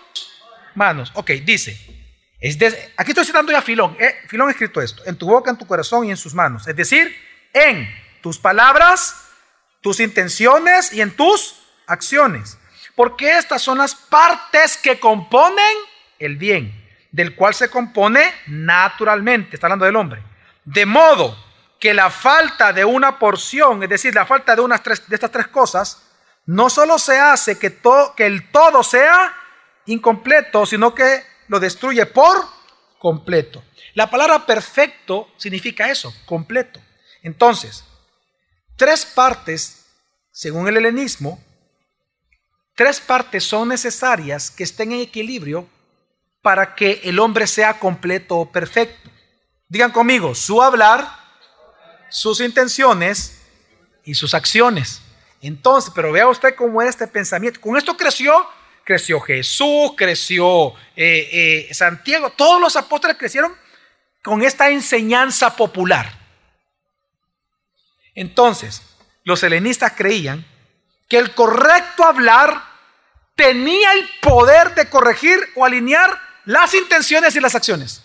[0.74, 1.12] manos.
[1.14, 1.78] Ok, dice.
[2.96, 3.94] Aquí estoy citando ya a Filón.
[4.00, 5.02] Eh, Filón ha escrito esto.
[5.04, 6.66] En tu boca, en tu corazón y en sus manos.
[6.68, 7.14] Es decir,
[7.52, 7.86] en
[8.22, 9.28] tus palabras,
[9.82, 12.56] tus intenciones y en tus acciones.
[12.94, 15.76] Porque estas son las partes que componen
[16.18, 16.72] el bien,
[17.12, 19.56] del cual se compone naturalmente.
[19.56, 20.25] Está hablando del hombre
[20.66, 21.36] de modo
[21.78, 25.30] que la falta de una porción, es decir, la falta de, unas tres, de estas
[25.30, 26.02] tres cosas,
[26.44, 27.78] no solo se hace que,
[28.16, 29.34] que el todo sea
[29.86, 32.44] incompleto, sino que lo destruye por
[32.98, 33.64] completo.
[33.94, 36.80] La palabra perfecto significa eso, completo.
[37.22, 37.84] Entonces,
[38.76, 39.86] tres partes,
[40.32, 41.42] según el helenismo,
[42.74, 45.68] tres partes son necesarias que estén en equilibrio
[46.42, 49.10] para que el hombre sea completo o perfecto.
[49.68, 51.08] Digan conmigo, su hablar,
[52.08, 53.42] sus intenciones
[54.04, 55.02] y sus acciones.
[55.40, 57.60] Entonces, pero vea usted cómo era este pensamiento.
[57.60, 58.48] Con esto creció,
[58.84, 63.54] creció Jesús, creció eh, eh, Santiago, todos los apóstoles crecieron
[64.22, 66.12] con esta enseñanza popular.
[68.14, 68.82] Entonces,
[69.24, 70.46] los helenistas creían
[71.08, 72.62] que el correcto hablar
[73.34, 76.10] tenía el poder de corregir o alinear
[76.44, 78.02] las intenciones y las acciones.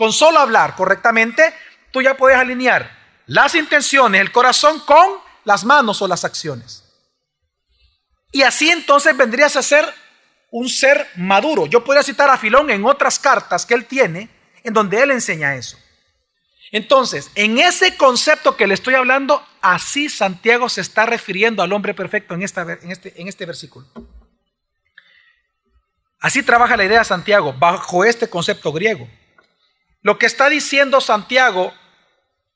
[0.00, 1.52] Con solo hablar correctamente,
[1.90, 2.90] tú ya puedes alinear
[3.26, 5.06] las intenciones, el corazón con
[5.44, 6.84] las manos o las acciones.
[8.32, 9.84] Y así entonces vendrías a ser
[10.52, 11.66] un ser maduro.
[11.66, 14.30] Yo podría citar a Filón en otras cartas que él tiene,
[14.64, 15.76] en donde él enseña eso.
[16.72, 21.92] Entonces, en ese concepto que le estoy hablando, así Santiago se está refiriendo al hombre
[21.92, 23.86] perfecto en, en, este, en este versículo.
[26.20, 29.06] Así trabaja la idea Santiago, bajo este concepto griego.
[30.02, 31.74] Lo que está diciendo Santiago,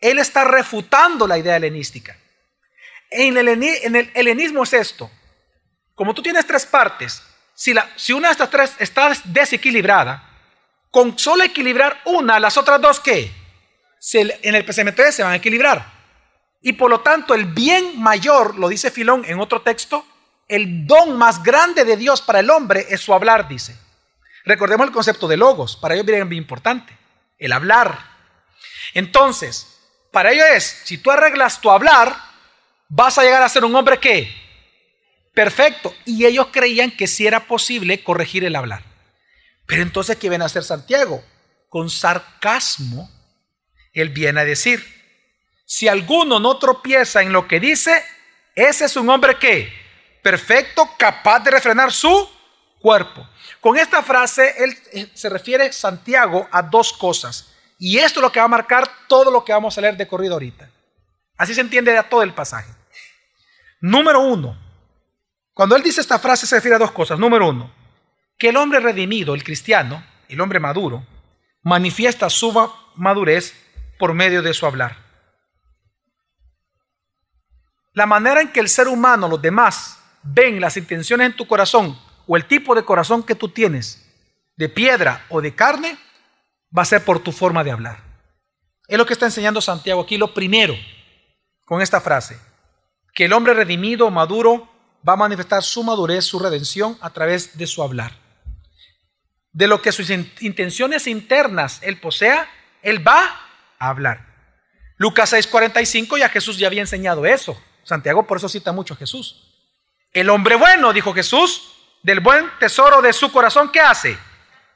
[0.00, 2.16] él está refutando la idea helenística.
[3.11, 3.48] En el,
[4.14, 5.11] helenismo es esto.
[5.94, 7.22] Como tú tienes tres partes,
[7.54, 10.30] si, la, si una de estas tres está desequilibrada,
[10.90, 13.30] con solo equilibrar una, las otras dos, ¿qué?
[14.12, 15.92] en el pensamiento se van a equilibrar.
[16.62, 20.07] Y por lo tanto, el bien mayor, lo dice Filón en otro texto,
[20.48, 23.76] el don más grande de Dios para el hombre es su hablar, dice.
[24.44, 27.04] Recordemos el concepto de logos, para ello es bien importante
[27.38, 27.99] el hablar.
[28.94, 29.79] Entonces,
[30.12, 32.16] para ello es, si tú arreglas tu hablar,
[32.88, 34.33] vas a llegar a ser un hombre que
[35.35, 35.94] perfecto.
[36.05, 38.83] Y ellos creían que sí era posible corregir el hablar.
[39.66, 41.25] Pero entonces, ¿qué viene a hacer Santiago?
[41.68, 43.11] Con sarcasmo,
[43.92, 44.85] él viene a decir,
[45.66, 48.05] si alguno no tropieza en lo que dice,
[48.55, 49.73] ese es un hombre que
[50.23, 52.29] perfecto, capaz de refrenar su
[52.85, 53.27] cuerpo.
[53.62, 57.51] Con esta frase, él se refiere Santiago a dos cosas.
[57.79, 60.07] Y esto es lo que va a marcar todo lo que vamos a leer de
[60.07, 60.68] corrido ahorita.
[61.38, 62.70] Así se entiende ya todo el pasaje.
[63.81, 64.59] Número uno,
[65.55, 67.18] cuando él dice esta frase se refiere a dos cosas.
[67.18, 67.73] Número uno,
[68.37, 71.07] que el hombre redimido, el cristiano, el hombre maduro,
[71.62, 72.53] manifiesta su
[72.97, 73.55] madurez
[73.99, 74.99] por medio de su hablar.
[77.94, 81.99] La manera en que el ser humano, los demás, ven las intenciones en tu corazón
[82.27, 84.05] o el tipo de corazón que tú tienes,
[84.57, 85.99] de piedra o de carne,
[86.77, 88.03] va a ser por tu forma de hablar.
[88.87, 90.75] Es lo que está enseñando Santiago aquí, lo primero,
[91.65, 92.39] con esta frase,
[93.15, 94.69] que el hombre redimido, maduro,
[95.07, 98.13] va a manifestar su madurez, su redención a través de su hablar.
[99.53, 102.49] De lo que sus intenciones internas él posea,
[102.83, 103.41] él va
[103.79, 104.35] a hablar.
[104.97, 107.61] Lucas 6:45 ya Jesús ya había enseñado eso.
[107.85, 109.55] Santiago por eso cita mucho a Jesús.
[110.13, 111.74] El hombre bueno, dijo Jesús,
[112.05, 114.17] del buen tesoro de su corazón, ¿qué hace?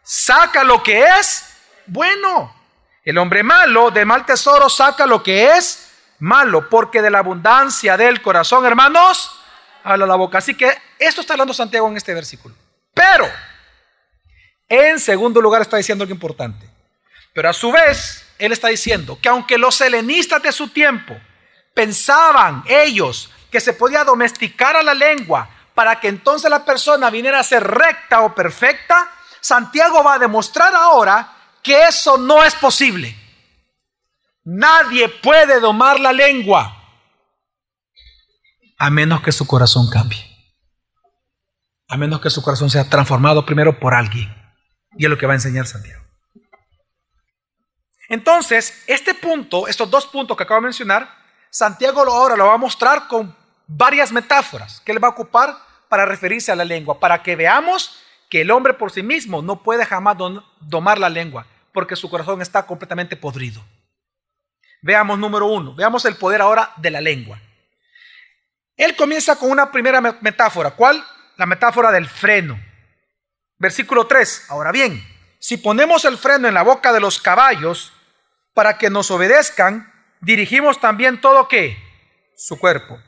[0.03, 1.45] Saca lo que es
[1.87, 2.57] bueno.
[3.05, 7.99] El hombre malo, del mal tesoro, saca lo que es malo, porque de la abundancia
[7.99, 9.39] del corazón, hermanos,
[9.85, 10.39] habla la boca.
[10.39, 12.55] Así que esto está hablando Santiago en este versículo.
[12.95, 13.29] Pero,
[14.67, 16.67] en segundo lugar, está diciendo algo importante.
[17.35, 21.15] Pero a su vez, él está diciendo que aunque los helenistas de su tiempo
[21.75, 27.39] pensaban ellos que se podía domesticar a la lengua para que entonces la persona viniera
[27.39, 33.17] a ser recta o perfecta, Santiago va a demostrar ahora que eso no es posible.
[34.43, 36.83] Nadie puede domar la lengua
[38.77, 40.19] a menos que su corazón cambie.
[41.87, 44.35] A menos que su corazón sea transformado primero por alguien.
[44.97, 46.05] Y es lo que va a enseñar Santiago.
[48.09, 51.09] Entonces, este punto, estos dos puntos que acabo de mencionar,
[51.51, 53.33] Santiago ahora lo va a mostrar con
[53.69, 57.99] varias metáforas que él va a ocupar para referirse a la lengua, para que veamos
[58.29, 60.17] que el hombre por sí mismo no puede jamás
[60.61, 63.65] domar la lengua, porque su corazón está completamente podrido.
[64.83, 67.41] Veamos número uno, veamos el poder ahora de la lengua.
[68.77, 70.71] Él comienza con una primera metáfora.
[70.71, 71.05] ¿Cuál?
[71.37, 72.59] La metáfora del freno.
[73.59, 74.47] Versículo 3.
[74.51, 75.05] Ahora bien,
[75.41, 77.93] si ponemos el freno en la boca de los caballos
[78.55, 81.77] para que nos obedezcan, dirigimos también todo qué?
[82.37, 83.01] Su cuerpo.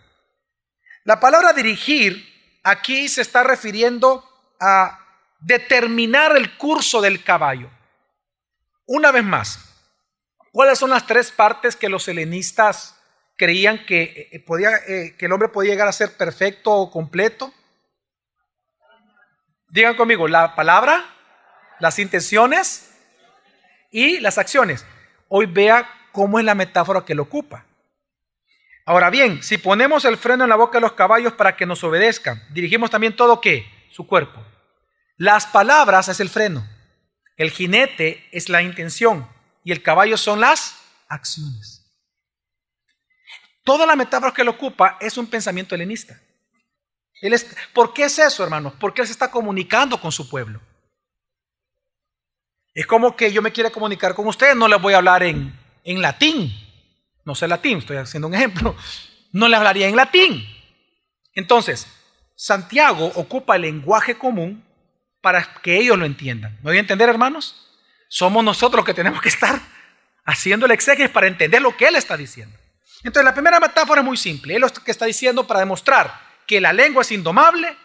[1.05, 2.30] La palabra dirigir
[2.63, 4.25] aquí se está refiriendo
[4.61, 4.99] a
[5.41, 7.71] determinar el curso del caballo.
[8.87, 9.59] Una vez más,
[10.53, 12.97] ¿cuáles son las tres partes que los helenistas
[13.37, 17.55] creían que, eh, podía, eh, que el hombre podía llegar a ser perfecto o completo?
[19.69, 21.05] Digan conmigo, la palabra,
[21.79, 22.91] las intenciones
[23.91, 24.85] y las acciones.
[25.29, 27.65] Hoy vea cómo es la metáfora que lo ocupa.
[28.91, 31.85] Ahora bien, si ponemos el freno en la boca de los caballos para que nos
[31.85, 33.71] obedezcan, dirigimos también todo qué?
[33.89, 34.45] Su cuerpo.
[35.17, 36.69] Las palabras es el freno,
[37.37, 39.29] el jinete es la intención
[39.63, 40.75] y el caballo son las
[41.07, 41.87] acciones.
[43.63, 46.21] Toda la metáfora que él ocupa es un pensamiento helenista.
[47.23, 47.41] Él
[47.73, 48.73] ¿Por qué es eso, hermanos?
[48.81, 50.61] Porque él se está comunicando con su pueblo.
[52.75, 55.57] Es como que yo me quiera comunicar con ustedes, no les voy a hablar en,
[55.85, 56.70] en latín.
[57.31, 58.75] No sé latín, estoy haciendo un ejemplo.
[59.31, 60.45] No les hablaría en latín.
[61.33, 61.87] Entonces,
[62.35, 64.65] Santiago ocupa el lenguaje común
[65.21, 66.55] para que ellos lo entiendan.
[66.57, 67.79] ¿Me voy a entender, hermanos?
[68.09, 69.61] Somos nosotros los que tenemos que estar
[70.25, 72.59] haciendo el exégesis para entender lo que él está diciendo.
[73.05, 74.57] Entonces la primera metáfora es muy simple.
[74.57, 76.13] Él lo que está diciendo para demostrar
[76.49, 77.77] que la lengua es indomable.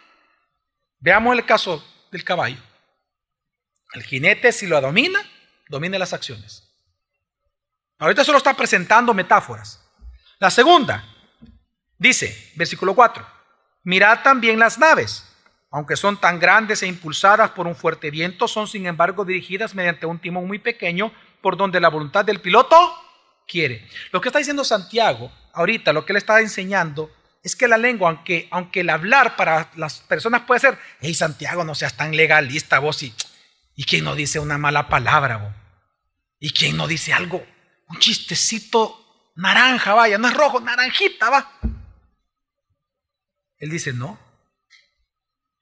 [0.98, 2.58] Veamos el caso del caballo.
[3.92, 5.22] El jinete si lo domina,
[5.68, 6.65] domina las acciones.
[7.98, 9.82] Ahorita solo está presentando metáforas.
[10.38, 11.04] La segunda,
[11.98, 13.26] dice, versículo 4,
[13.84, 15.24] mirad también las naves,
[15.70, 20.04] aunque son tan grandes e impulsadas por un fuerte viento, son sin embargo dirigidas mediante
[20.04, 22.76] un timón muy pequeño por donde la voluntad del piloto
[23.46, 23.88] quiere.
[24.12, 27.10] Lo que está diciendo Santiago, ahorita lo que él está enseñando,
[27.42, 31.64] es que la lengua, aunque, aunque el hablar para las personas puede ser, hey Santiago,
[31.64, 33.14] no seas tan legalista vos y,
[33.74, 35.52] y quién no dice una mala palabra vos,
[36.38, 37.46] y quién no dice algo,
[37.88, 41.52] un chistecito naranja, vaya, no es rojo, naranjita, va.
[43.58, 44.18] Él dice, no,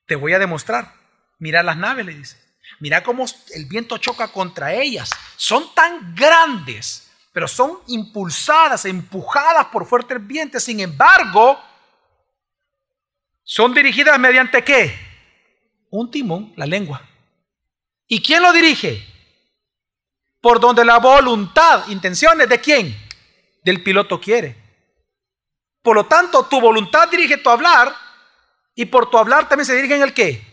[0.07, 0.95] te voy a demostrar.
[1.39, 2.39] Mira las naves, le dice.
[2.81, 5.11] Mira cómo el viento choca contra ellas.
[5.37, 7.05] Son tan grandes
[7.35, 10.63] pero son impulsadas, empujadas por fuertes vientos.
[10.63, 11.61] Sin embargo,
[13.43, 14.97] son dirigidas mediante qué?
[15.91, 17.03] Un timón, la lengua.
[18.07, 19.05] ¿Y quién lo dirige?
[20.45, 22.95] Por donde la voluntad, intenciones de quién?
[23.63, 24.55] Del piloto quiere.
[25.81, 27.97] Por lo tanto, tu voluntad dirige tu hablar
[28.75, 30.47] y por tu hablar también se dirigen el qué?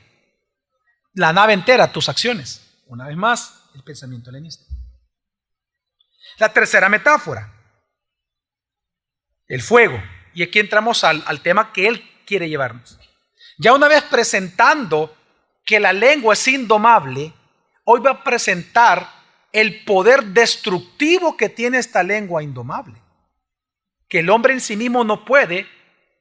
[1.15, 2.81] La nave entera, tus acciones.
[2.85, 4.63] Una vez más, el pensamiento helenista.
[6.37, 7.51] La tercera metáfora.
[9.49, 10.01] el fuego.
[10.33, 12.97] Y aquí entramos al, al tema que Él quiere llevarnos.
[13.57, 15.13] Ya una vez presentando
[15.65, 17.33] que la lengua es indomable,
[17.83, 19.20] hoy va a presentar
[19.53, 22.95] el poder destructivo que tiene esta lengua indomable.
[24.07, 25.67] Que el hombre en sí mismo no puede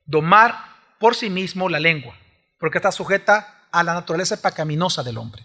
[0.05, 0.55] domar
[0.99, 2.16] por sí mismo la lengua,
[2.59, 5.45] porque está sujeta a la naturaleza pecaminosa del hombre.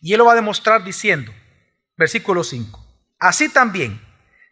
[0.00, 1.32] Y él lo va a demostrar diciendo,
[1.96, 2.84] versículo 5,
[3.18, 4.00] así también,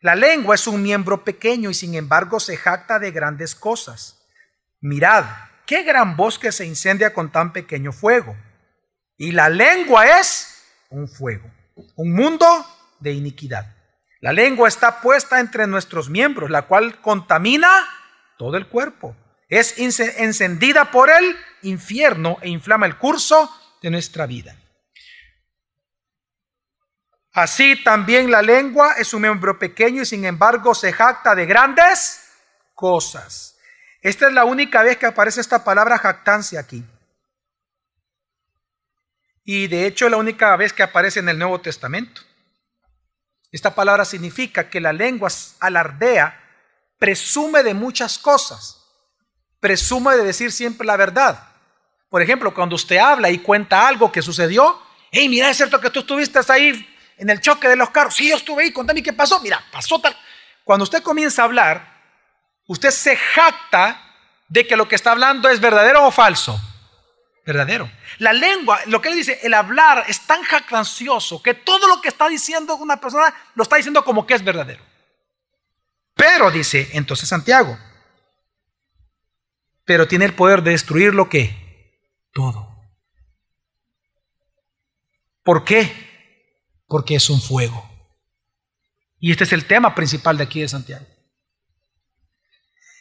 [0.01, 4.23] la lengua es un miembro pequeño y sin embargo se jacta de grandes cosas.
[4.81, 5.25] Mirad,
[5.67, 8.37] qué gran bosque se incendia con tan pequeño fuego.
[9.17, 11.51] Y la lengua es un fuego,
[11.97, 12.47] un mundo
[13.01, 13.75] de iniquidad.
[14.21, 17.69] La lengua está puesta entre nuestros miembros, la cual contamina
[18.37, 19.17] todo el cuerpo.
[19.49, 23.51] Es encendida por el infierno e inflama el curso
[23.81, 24.57] de nuestra vida.
[27.33, 32.25] Así también la lengua es un miembro pequeño y sin embargo se jacta de grandes
[32.75, 33.57] cosas.
[34.03, 36.85] Esta es la única vez que aparece esta palabra jactancia aquí.
[39.51, 42.21] Y de hecho es la única vez que aparece en el Nuevo Testamento.
[43.51, 45.31] Esta palabra significa que la lengua
[45.61, 46.39] alardea,
[46.99, 48.85] presume de muchas cosas,
[49.59, 51.49] presume de decir siempre la verdad.
[52.11, 54.83] Por ejemplo, cuando usted habla y cuenta algo que sucedió,
[55.13, 56.87] hey, mira, es cierto que tú estuviste ahí
[57.17, 58.17] en el choque de los carros.
[58.17, 59.41] Sí, yo estuve ahí, contame qué pasó.
[59.41, 60.15] Mira, pasó tal.
[60.63, 62.03] Cuando usted comienza a hablar,
[62.67, 63.99] usted se jacta
[64.47, 66.61] de que lo que está hablando es verdadero o falso.
[67.49, 67.91] Verdadero.
[68.19, 72.09] La lengua, lo que él dice, el hablar es tan jactancioso que todo lo que
[72.09, 74.85] está diciendo una persona lo está diciendo como que es verdadero.
[76.15, 77.79] Pero dice entonces Santiago,
[79.85, 81.57] pero tiene el poder de destruir lo que
[82.33, 82.69] todo.
[85.43, 86.09] ¿Por qué?
[86.89, 87.89] porque es un fuego.
[89.21, 91.07] Y este es el tema principal de aquí de Santiago.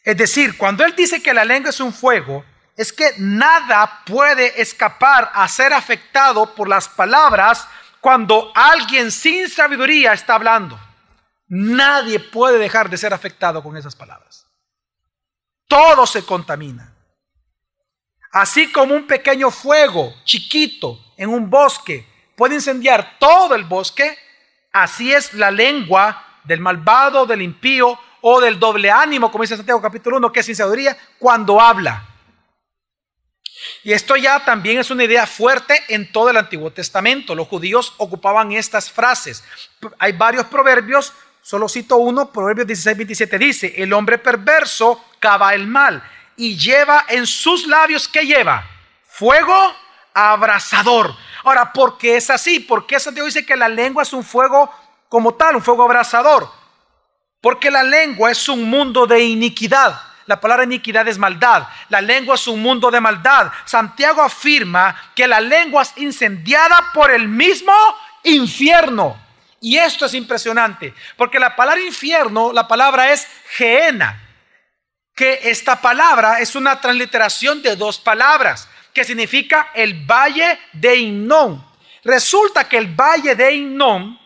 [0.04, 2.46] Es decir, cuando él dice que la lengua es un fuego,
[2.78, 7.68] es que nada puede escapar a ser afectado por las palabras
[8.00, 10.80] cuando alguien sin sabiduría está hablando.
[11.48, 14.46] Nadie puede dejar de ser afectado con esas palabras.
[15.68, 16.94] Todo se contamina.
[18.32, 24.16] Así como un pequeño fuego chiquito en un bosque puede incendiar todo el bosque,
[24.72, 29.82] así es la lengua del malvado, del impío o del doble ánimo, como dice Santiago
[29.82, 32.17] capítulo 1, que es sin sabiduría, cuando habla.
[33.88, 37.34] Y esto ya también es una idea fuerte en todo el Antiguo Testamento.
[37.34, 39.46] Los judíos ocupaban estas frases.
[39.98, 45.68] Hay varios proverbios, solo cito uno, Proverbios 16, 27 dice, el hombre perverso cava el
[45.68, 46.04] mal
[46.36, 48.68] y lleva en sus labios, ¿qué lleva?
[49.08, 49.56] Fuego
[50.14, 51.16] abrasador.
[51.46, 52.60] Ahora, ¿por qué es así?
[52.60, 54.70] ¿Por qué Santiago dice que la lengua es un fuego
[55.08, 56.52] como tal, un fuego abrasador?
[57.40, 60.07] Porque la lengua es un mundo de iniquidad.
[60.28, 61.68] La palabra iniquidad es maldad.
[61.90, 63.52] La lengua es un mundo de maldad.
[63.66, 67.74] Santiago afirma que la lengua es incendiada por el mismo
[68.24, 69.18] infierno.
[69.60, 74.22] Y esto es impresionante, porque la palabra infierno, la palabra es geena,
[75.16, 81.66] que esta palabra es una transliteración de dos palabras que significa el valle de Innón.
[82.04, 84.20] Resulta que el valle de Innón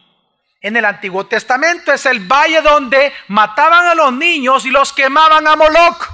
[0.61, 5.47] en el Antiguo Testamento es el valle donde mataban a los niños y los quemaban
[5.47, 6.07] a Moloch.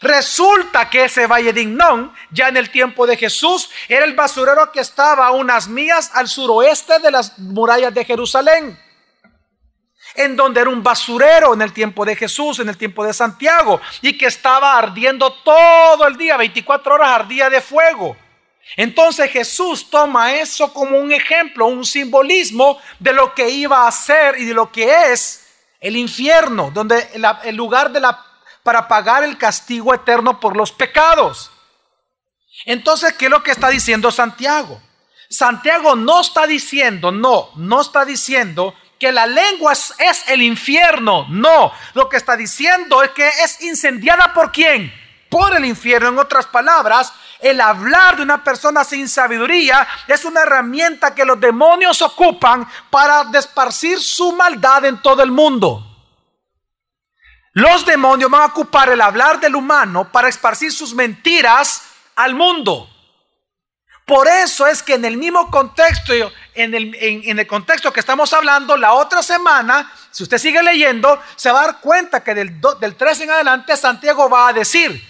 [0.00, 4.70] Resulta que ese valle de Innón, ya en el tiempo de Jesús, era el basurero
[4.72, 8.78] que estaba a unas millas al suroeste de las murallas de Jerusalén
[10.14, 13.80] en donde era un basurero en el tiempo de Jesús, en el tiempo de Santiago,
[14.02, 18.16] y que estaba ardiendo todo el día, 24 horas ardía de fuego.
[18.76, 24.38] Entonces Jesús toma eso como un ejemplo, un simbolismo de lo que iba a ser
[24.38, 25.46] y de lo que es
[25.80, 27.08] el infierno, donde
[27.44, 27.92] el lugar
[28.62, 31.50] para pagar el castigo eterno por los pecados.
[32.64, 34.80] Entonces, ¿qué es lo que está diciendo Santiago?
[35.30, 41.26] Santiago no está diciendo, no, no está diciendo que la lengua es, el infierno.
[41.28, 44.92] No, lo que está diciendo es que es incendiada por quién?
[45.28, 46.08] Por el infierno.
[46.08, 51.38] En otras palabras, el hablar de una persona sin sabiduría es una herramienta que los
[51.38, 55.84] demonios ocupan para desparcir su maldad en todo el mundo.
[57.52, 61.82] Los demonios van a ocupar el hablar del humano para esparcir sus mentiras
[62.16, 62.88] al mundo.
[64.04, 66.12] Por eso es que en el mismo contexto,
[66.54, 71.20] en el, en, el, contexto que estamos hablando, la otra semana, si usted sigue leyendo,
[71.36, 75.06] se va a dar cuenta que del, del 3 en adelante Santiago va a decir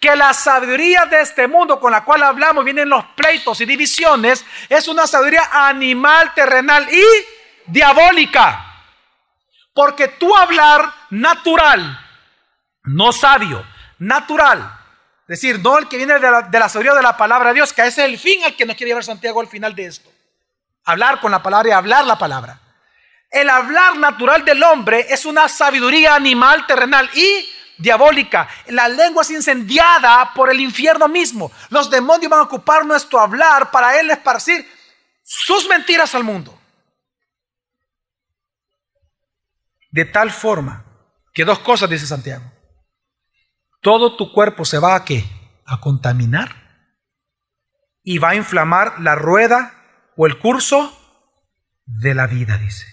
[0.00, 4.44] que la sabiduría de este mundo con la cual hablamos, vienen los pleitos y divisiones,
[4.68, 7.04] es una sabiduría animal, terrenal y
[7.66, 8.62] diabólica.
[9.72, 11.98] Porque tú hablar natural,
[12.84, 13.64] no sabio,
[13.98, 14.72] natural.
[15.22, 17.56] Es decir, no el que viene de la, de la sabiduría de la palabra de
[17.56, 19.86] Dios, que ese es el fin al que nos quiere llevar Santiago al final de
[19.86, 20.10] esto.
[20.84, 22.60] Hablar con la palabra y hablar la palabra.
[23.30, 27.48] El hablar natural del hombre es una sabiduría animal, terrenal y
[27.78, 28.48] diabólica.
[28.68, 31.50] La lengua es incendiada por el infierno mismo.
[31.70, 34.66] Los demonios van a ocupar nuestro hablar para él esparcir
[35.22, 36.58] sus mentiras al mundo.
[39.90, 40.84] De tal forma
[41.32, 42.44] que dos cosas dice Santiago.
[43.80, 45.24] Todo tu cuerpo se va a qué?
[45.64, 46.66] A contaminar
[48.08, 49.74] y va a inflamar la rueda
[50.16, 50.96] o el curso
[51.84, 52.86] de la vida, dice.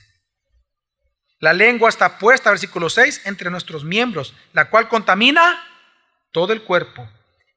[1.44, 5.62] La lengua está puesta, versículo 6, entre nuestros miembros, la cual contamina
[6.32, 7.06] todo el cuerpo.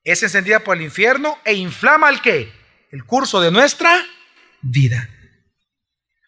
[0.03, 2.53] Es encendida por el infierno e inflama el qué?
[2.91, 4.05] El curso de nuestra
[4.61, 5.09] vida.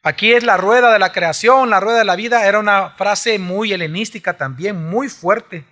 [0.04, 3.40] Aquí es la rueda de la creación, la rueda de la vida, era una frase
[3.40, 5.64] muy helenística también, muy fuerte,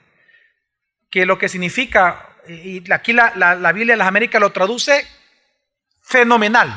[1.08, 5.06] que lo que significa, y aquí la, la Biblia de las Américas lo traduce
[6.02, 6.68] fenomenal.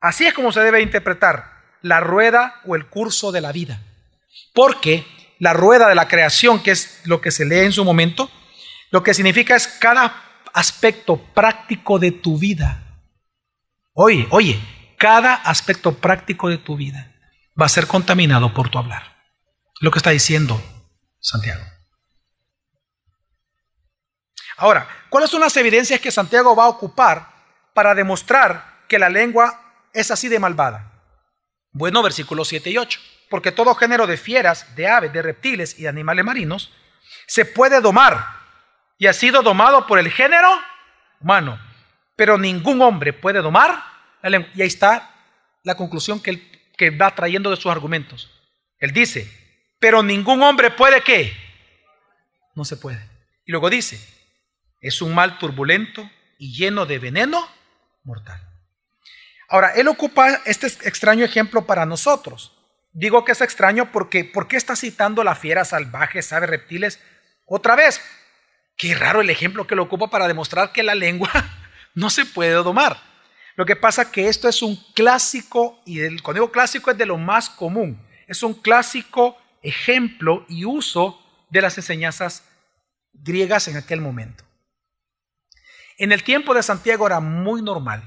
[0.00, 1.50] Así es como se debe interpretar
[1.82, 3.80] la rueda o el curso de la vida.
[4.60, 5.06] Porque
[5.38, 8.30] la rueda de la creación, que es lo que se lee en su momento,
[8.90, 13.00] lo que significa es cada aspecto práctico de tu vida.
[13.94, 14.60] Oye, oye,
[14.98, 17.10] cada aspecto práctico de tu vida
[17.58, 19.16] va a ser contaminado por tu hablar.
[19.80, 20.62] Lo que está diciendo
[21.20, 21.64] Santiago.
[24.58, 27.32] Ahora, ¿cuáles son las evidencias que Santiago va a ocupar
[27.72, 31.02] para demostrar que la lengua es así de malvada?
[31.72, 33.00] Bueno, versículos 7 y 8.
[33.30, 36.70] Porque todo género de fieras, de aves, de reptiles y de animales marinos
[37.26, 38.26] se puede domar
[38.98, 40.50] y ha sido domado por el género
[41.20, 41.58] humano.
[42.16, 43.82] Pero ningún hombre puede domar.
[44.22, 45.10] Y ahí está
[45.62, 46.50] la conclusión que él
[46.80, 48.30] que va trayendo de sus argumentos.
[48.78, 49.30] Él dice,
[49.78, 51.36] pero ningún hombre puede qué?
[52.54, 53.06] No se puede.
[53.44, 54.00] Y luego dice,
[54.80, 57.46] es un mal turbulento y lleno de veneno
[58.02, 58.40] mortal.
[59.50, 62.56] Ahora, él ocupa este extraño ejemplo para nosotros.
[62.92, 67.00] Digo que es extraño porque ¿por qué está citando la fiera salvaje, sabe reptiles?
[67.46, 68.00] Otra vez,
[68.76, 71.30] qué raro el ejemplo que lo ocupa para demostrar que la lengua
[71.94, 73.00] no se puede domar.
[73.56, 76.98] Lo que pasa es que esto es un clásico, y el, cuando digo clásico es
[76.98, 81.20] de lo más común, es un clásico ejemplo y uso
[81.50, 82.44] de las enseñanzas
[83.12, 84.44] griegas en aquel momento.
[85.98, 88.02] En el tiempo de Santiago era muy normal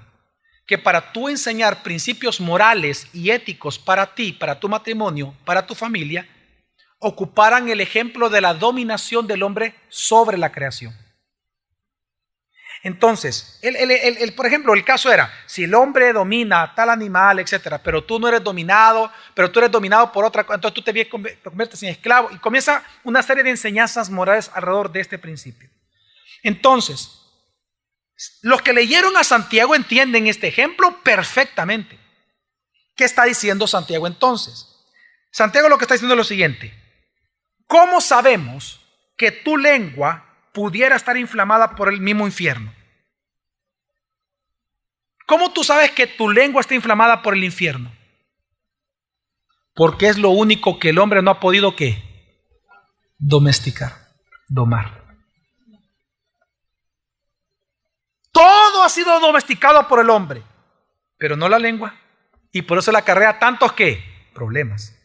[0.65, 5.75] que para tú enseñar principios morales y éticos para ti, para tu matrimonio, para tu
[5.75, 6.27] familia,
[6.99, 10.95] ocuparan el ejemplo de la dominación del hombre sobre la creación.
[12.81, 13.61] Entonces,
[14.35, 18.27] por ejemplo, el caso era, si el hombre domina tal animal, etcétera, pero tú no
[18.27, 22.29] eres dominado, pero tú eres dominado por otra cosa, entonces tú te conviertes en esclavo
[22.31, 25.69] y comienza una serie de enseñanzas morales alrededor de este principio.
[26.41, 27.21] Entonces,
[28.41, 31.99] los que leyeron a Santiago entienden este ejemplo perfectamente.
[32.95, 34.67] ¿Qué está diciendo Santiago entonces?
[35.31, 36.73] Santiago lo que está diciendo es lo siguiente.
[37.67, 38.81] ¿Cómo sabemos
[39.17, 42.73] que tu lengua pudiera estar inflamada por el mismo infierno.
[45.25, 47.91] ¿Cómo tú sabes que tu lengua está inflamada por el infierno?
[49.73, 52.03] Porque es lo único que el hombre no ha podido ¿qué?
[53.17, 53.93] domesticar,
[54.47, 55.02] domar.
[58.33, 60.43] Todo ha sido domesticado por el hombre,
[61.17, 61.95] pero no la lengua.
[62.51, 64.03] Y por eso la carrera tantos que
[64.33, 64.95] problemas.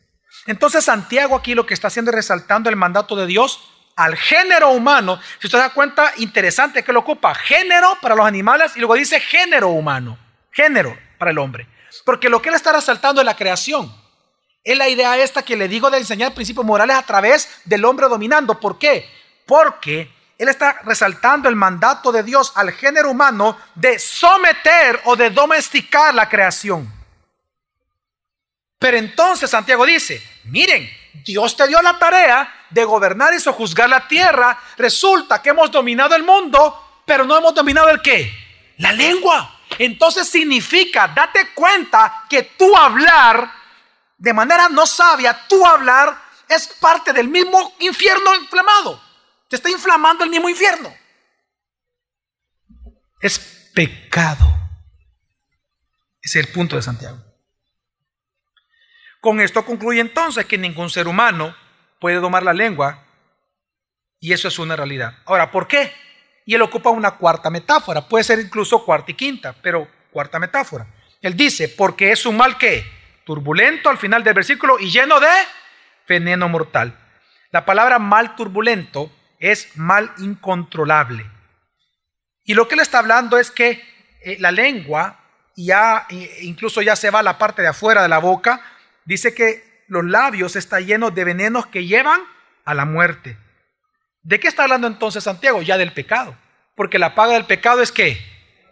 [0.47, 4.71] Entonces Santiago aquí lo que está haciendo es resaltando el mandato de Dios al género
[4.71, 8.79] humano, si usted se da cuenta, interesante que lo ocupa, género para los animales y
[8.79, 10.17] luego dice género humano,
[10.53, 11.67] género para el hombre.
[12.05, 13.93] Porque lo que él está resaltando es la creación.
[14.63, 18.09] Es la idea esta que le digo de enseñar principios morales a través del hombre
[18.09, 18.61] dominando.
[18.61, 19.11] ¿Por qué?
[19.47, 25.31] Porque él está resaltando el mandato de Dios al género humano de someter o de
[25.31, 26.91] domesticar la creación.
[28.79, 30.89] Pero entonces Santiago dice, miren,
[31.25, 34.57] Dios te dio la tarea de gobernar y sojuzgar la tierra.
[34.77, 38.33] Resulta que hemos dominado el mundo, pero no hemos dominado el qué?
[38.77, 39.57] La lengua.
[39.77, 43.51] Entonces significa, date cuenta que tu hablar,
[44.17, 46.17] de manera no sabia, tu hablar
[46.49, 49.08] es parte del mismo infierno inflamado.
[49.49, 50.95] Te está inflamando el mismo infierno.
[53.21, 53.39] Es
[53.75, 54.47] pecado.
[56.21, 57.19] Es el punto de Santiago.
[59.21, 61.57] Con esto concluye entonces que ningún ser humano
[61.99, 63.05] puede domar la lengua
[64.21, 65.19] y eso es una realidad.
[65.25, 65.93] Ahora, ¿por qué?
[66.45, 70.87] Y él ocupa una cuarta metáfora, puede ser incluso cuarta y quinta, pero cuarta metáfora.
[71.21, 72.85] Él dice, porque es un mal que
[73.25, 75.29] turbulento al final del versículo y lleno de
[76.09, 76.97] veneno mortal.
[77.51, 81.25] La palabra mal turbulento es mal incontrolable.
[82.45, 83.83] Y lo que él está hablando es que
[84.23, 85.21] eh, la lengua,
[85.57, 86.07] ya,
[86.41, 88.63] incluso ya se va a la parte de afuera de la boca,
[89.05, 92.21] dice que los labios están llenos de venenos que llevan
[92.65, 93.37] a la muerte.
[94.23, 95.63] ¿De qué está hablando entonces Santiago?
[95.63, 96.37] Ya del pecado.
[96.75, 98.19] Porque la paga del pecado es que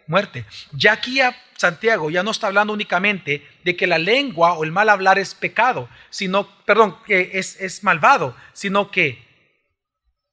[0.07, 0.45] muerte.
[0.71, 1.19] Ya aquí
[1.55, 5.35] Santiago ya no está hablando únicamente de que la lengua o el mal hablar es
[5.35, 9.26] pecado, sino, perdón, que es, es malvado, sino que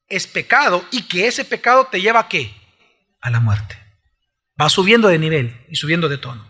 [0.09, 2.55] es pecado y que ese pecado te lleva a qué?
[3.21, 3.79] A la muerte.
[4.61, 6.49] Va subiendo de nivel y subiendo de tono.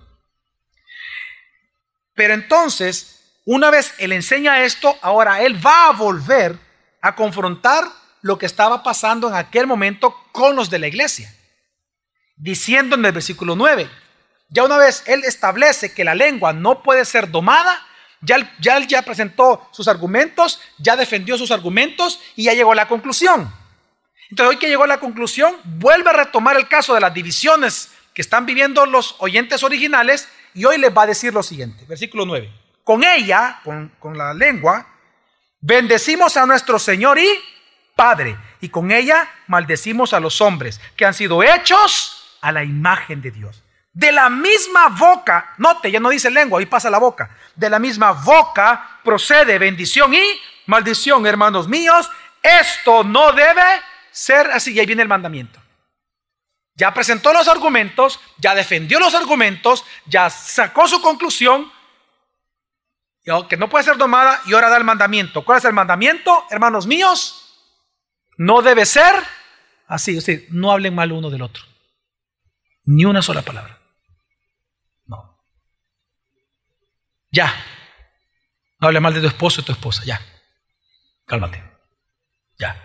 [2.15, 6.59] Pero entonces, una vez él enseña esto, ahora él va a volver
[7.01, 7.85] a confrontar
[8.23, 11.35] lo que estaba pasando en aquel momento con los de la iglesia.
[12.37, 13.91] Diciendo en el versículo 9,
[14.49, 17.87] ya una vez él establece que la lengua no puede ser domada,
[18.25, 22.77] ya, ya él ya presentó sus argumentos, ya defendió sus argumentos y ya llegó a
[22.77, 23.53] la conclusión.
[24.31, 27.91] Entonces hoy que llegó a la conclusión, vuelve a retomar el caso de las divisiones
[28.13, 32.25] que están viviendo los oyentes originales y hoy les va a decir lo siguiente, versículo
[32.25, 32.51] 9.
[32.85, 34.87] Con ella, con, con la lengua,
[35.61, 37.29] bendecimos a nuestro Señor y
[37.97, 43.23] Padre, y con ella maldecimos a los hombres que han sido hechos a la imagen
[43.23, 43.64] de Dios.
[43.95, 47.31] De la misma boca, note, ya no dice lengua, ahí pasa la boca.
[47.55, 52.11] De la misma boca procede bendición y maldición, hermanos míos.
[52.43, 53.63] Esto no debe
[54.11, 54.73] ser así.
[54.73, 55.61] Y ahí viene el mandamiento.
[56.75, 61.71] Ya presentó los argumentos, ya defendió los argumentos, ya sacó su conclusión,
[63.49, 65.45] que no puede ser domada y ahora da el mandamiento.
[65.45, 67.41] ¿Cuál es el mandamiento, hermanos míos?
[68.37, 69.15] No debe ser
[69.87, 70.19] así.
[70.19, 71.63] O no hablen mal uno del otro.
[72.87, 73.84] Ni una sola palabra.
[77.35, 77.53] Ya.
[78.81, 80.03] No hable mal de tu esposo y tu esposa.
[80.05, 80.21] Ya.
[81.27, 81.63] Cálmate.
[82.59, 82.81] Ya.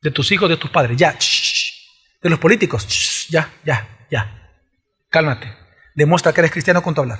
[0.00, 0.96] De tus hijos, de tus padres.
[0.96, 1.18] Ya.
[2.22, 3.26] De los políticos.
[3.28, 4.52] Ya, ya, ya.
[5.10, 5.52] Cálmate.
[5.94, 7.18] Demuestra que eres cristiano con tu hablar.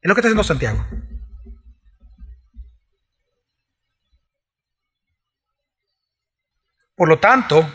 [0.00, 0.86] Es lo que está haciendo Santiago.
[6.96, 7.74] Por lo tanto,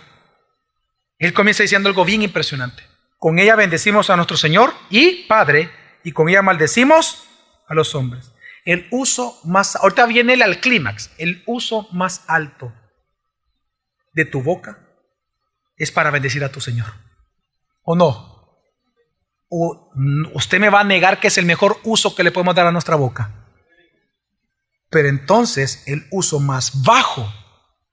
[1.20, 2.84] él comienza diciendo algo bien impresionante.
[3.18, 7.28] Con ella bendecimos a nuestro Señor y Padre, y con ella maldecimos
[7.68, 8.34] a los hombres.
[8.66, 12.74] El uso más, ahorita viene el al clímax, el uso más alto
[14.14, 14.86] de tu boca
[15.78, 16.94] es para bendecir a tu Señor.
[17.84, 18.62] ¿O no?
[19.50, 19.92] ¿O
[20.34, 22.72] usted me va a negar que es el mejor uso que le podemos dar a
[22.72, 23.48] nuestra boca?
[24.90, 27.32] Pero entonces el uso más bajo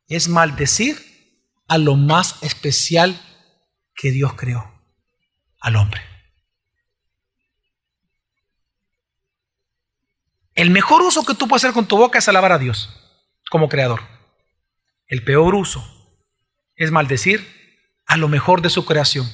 [0.08, 0.96] es maldecir
[1.68, 3.20] a lo más especial
[3.94, 4.82] que Dios creó,
[5.60, 6.15] al hombre.
[10.56, 12.88] El mejor uso que tú puedes hacer con tu boca es alabar a Dios
[13.50, 14.00] como creador.
[15.06, 15.84] El peor uso
[16.74, 17.46] es maldecir
[18.06, 19.30] a lo mejor de su creación,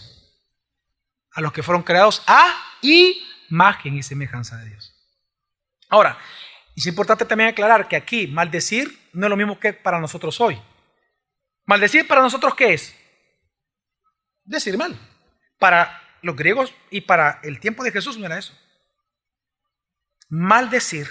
[1.31, 4.95] a los que fueron creados a imagen y semejanza de Dios.
[5.89, 6.19] Ahora,
[6.75, 10.61] es importante también aclarar que aquí maldecir no es lo mismo que para nosotros hoy.
[11.67, 12.97] Maldecir para nosotros, ¿qué es?
[14.43, 14.99] Decir mal.
[15.61, 18.59] Para los griegos y para el tiempo de Jesús no era eso.
[20.35, 21.09] Maldecir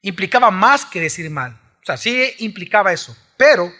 [0.00, 1.52] implicaba más que decir mal.
[1.80, 3.72] O sea, sí implicaba eso, pero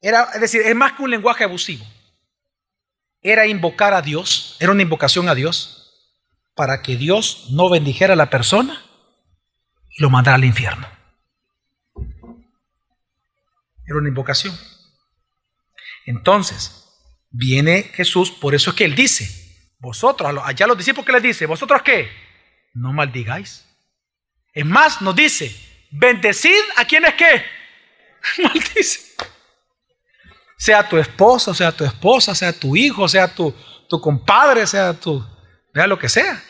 [0.00, 1.84] era, es decir, es más que un lenguaje abusivo.
[3.20, 5.92] Era invocar a Dios, era una invocación a Dios
[6.54, 8.80] para que Dios no bendijera a la persona
[9.90, 10.86] y lo mandara al infierno.
[13.84, 14.56] Era una invocación.
[16.06, 16.86] Entonces,
[17.28, 21.46] viene Jesús, por eso es que Él dice, vosotros, allá los discípulos que les dice,
[21.46, 22.08] vosotros qué,
[22.74, 23.63] no maldigáis.
[24.54, 25.54] Es más, nos dice,
[25.90, 27.44] bendecid a quienes que
[28.42, 29.14] maldice.
[30.56, 33.54] Sea tu esposo, sea tu esposa, sea tu hijo, sea tu,
[33.88, 35.22] tu compadre, sea tu,
[35.74, 36.42] vea lo que sea.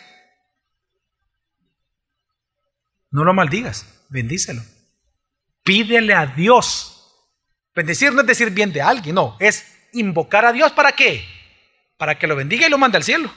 [3.11, 4.63] No lo maldigas, bendícelo.
[5.65, 6.95] Pídele a Dios
[7.75, 11.27] Bendecir no es decir bien de alguien, no, es invocar a Dios para qué?
[11.97, 13.33] Para que lo bendiga y lo mande al cielo,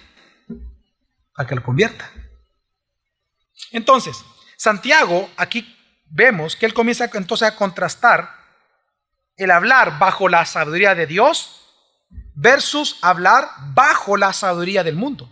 [1.34, 2.12] para que lo convierta.
[3.72, 4.24] Entonces,
[4.58, 5.78] Santiago, aquí
[6.10, 8.32] vemos que él comienza entonces a contrastar
[9.38, 11.64] el hablar bajo la sabiduría de Dios
[12.34, 15.32] versus hablar bajo la sabiduría del mundo,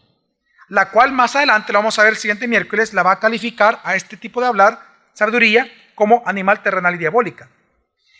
[0.69, 3.82] la cual más adelante, lo vamos a ver el siguiente miércoles, la va a calificar
[3.84, 4.80] a este tipo de hablar,
[5.13, 7.49] sabiduría, como animal terrenal y diabólica.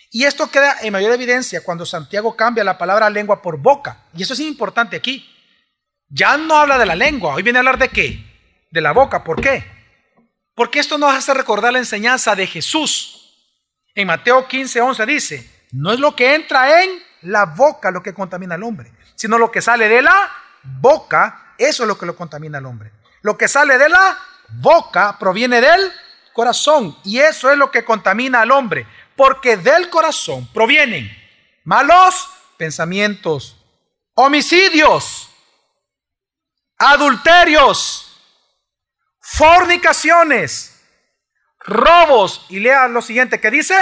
[0.10, 4.06] Y esto queda en mayor evidencia cuando Santiago cambia la palabra lengua por boca.
[4.16, 5.30] Y eso es importante aquí.
[6.08, 8.24] Ya no habla de la lengua, hoy viene a hablar de qué?
[8.72, 9.24] De la boca.
[9.24, 9.75] ¿Por qué?
[10.56, 13.34] Porque esto nos hace recordar la enseñanza de Jesús.
[13.94, 18.14] En Mateo 15, 11 dice, no es lo que entra en la boca lo que
[18.14, 20.32] contamina al hombre, sino lo que sale de la
[20.64, 22.92] boca, eso es lo que lo contamina al hombre.
[23.22, 24.18] Lo que sale de la
[24.50, 25.92] boca proviene del
[26.34, 31.10] corazón y eso es lo que contamina al hombre, porque del corazón provienen
[31.64, 33.58] malos pensamientos,
[34.14, 35.30] homicidios,
[36.78, 38.15] adulterios,
[39.26, 40.80] fornicaciones,
[41.60, 42.46] robos.
[42.50, 43.76] Y lea lo siguiente que dice,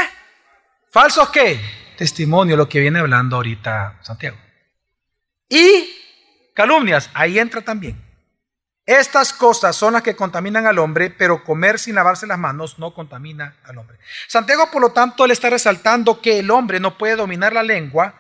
[0.90, 1.60] falsos qué?
[1.98, 4.38] Testimonio, lo que viene hablando ahorita Santiago.
[5.50, 5.94] Y
[6.56, 8.02] calumnias, ahí entra también.
[8.86, 12.94] Estas cosas son las que contaminan al hombre, pero comer sin lavarse las manos no
[12.94, 13.98] contamina al hombre.
[14.28, 18.20] Santiago, por lo tanto, le está resaltando que el hombre no puede dominar la lengua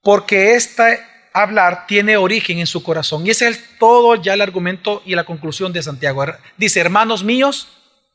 [0.00, 1.04] porque este
[1.34, 3.26] hablar tiene origen en su corazón.
[3.26, 6.24] Y ese es todo ya el argumento y la conclusión de Santiago.
[6.56, 7.68] Dice, hermanos míos,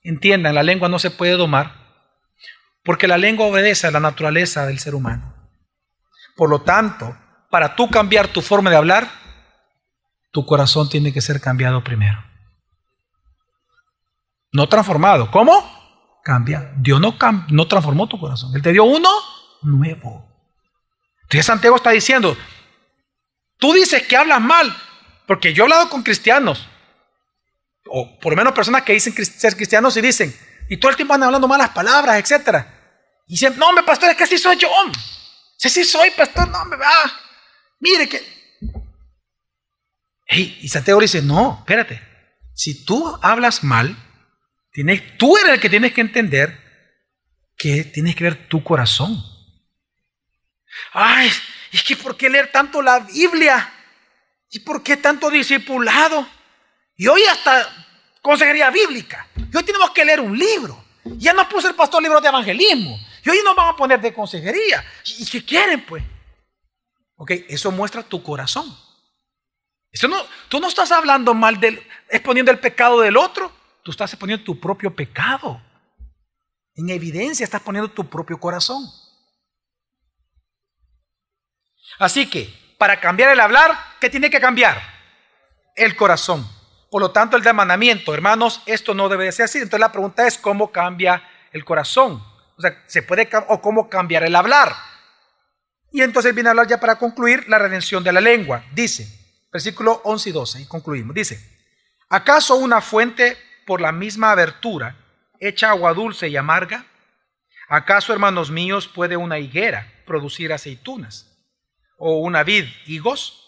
[0.04, 1.76] entiendan, la lengua no se puede domar
[2.84, 5.36] porque la lengua obedece a la naturaleza del ser humano.
[6.36, 7.16] Por lo tanto,
[7.52, 9.12] para tú cambiar tu forma de hablar,
[10.32, 12.24] tu corazón tiene que ser cambiado primero.
[14.52, 15.30] No transformado.
[15.30, 16.22] ¿Cómo?
[16.24, 16.74] Cambia.
[16.78, 17.16] Dios no,
[17.50, 18.56] no transformó tu corazón.
[18.56, 19.10] Él te dio uno
[19.62, 20.26] nuevo.
[21.24, 22.36] Entonces Santiago está diciendo,
[23.60, 24.76] tú dices que hablas mal,
[25.28, 26.68] porque yo he hablado con cristianos,
[27.86, 30.36] o por lo menos personas que dicen ser cristianos y dicen,
[30.70, 32.66] y todo el tiempo andan hablando malas palabras, etc.
[33.28, 34.70] Y dicen, no, me pastor, es que así soy yo.
[35.58, 36.90] Si soy pastor, no, me va.
[37.80, 38.40] Mire que
[40.32, 42.02] y Santiago dice, no, espérate,
[42.54, 43.98] si tú hablas mal,
[44.72, 46.60] tienes, tú eres el que tienes que entender
[47.58, 49.22] que tienes que ver tu corazón.
[50.94, 51.32] Ay,
[51.72, 53.74] es que ¿por qué leer tanto la Biblia?
[54.50, 56.28] ¿Y por qué tanto discipulado?
[56.96, 57.88] Y hoy hasta
[58.22, 59.28] consejería bíblica.
[59.36, 60.84] Y hoy tenemos que leer un libro.
[61.04, 63.00] Ya no puse el pastor libro de evangelismo.
[63.24, 64.84] Y hoy nos vamos a poner de consejería.
[65.06, 66.04] ¿Y qué quieren, pues?
[67.16, 68.76] Ok, eso muestra tu corazón.
[69.92, 70.18] Eso no,
[70.48, 73.52] tú no estás hablando mal del, exponiendo el pecado del otro,
[73.84, 75.62] tú estás exponiendo tu propio pecado.
[76.76, 78.84] En evidencia estás poniendo tu propio corazón.
[81.98, 84.82] Así que, para cambiar el hablar, ¿qué tiene que cambiar?
[85.76, 86.48] El corazón.
[86.90, 89.58] Por lo tanto, el mandamiento, hermanos, esto no debe ser así.
[89.58, 92.24] Entonces la pregunta es, ¿cómo cambia el corazón?
[92.58, 94.76] O sea, ¿se puede, o cómo cambiar el hablar?
[95.92, 98.64] Y entonces viene a hablar ya para concluir la redención de la lengua.
[98.74, 99.08] Dice,
[99.52, 101.16] versículo 11 y 12, y concluimos.
[101.16, 101.40] Dice,
[102.10, 104.96] ¿acaso una fuente por la misma abertura
[105.40, 106.86] echa agua dulce y amarga?
[107.68, 111.29] ¿Acaso, hermanos míos, puede una higuera producir aceitunas?
[112.00, 113.46] ¿O una vid higos?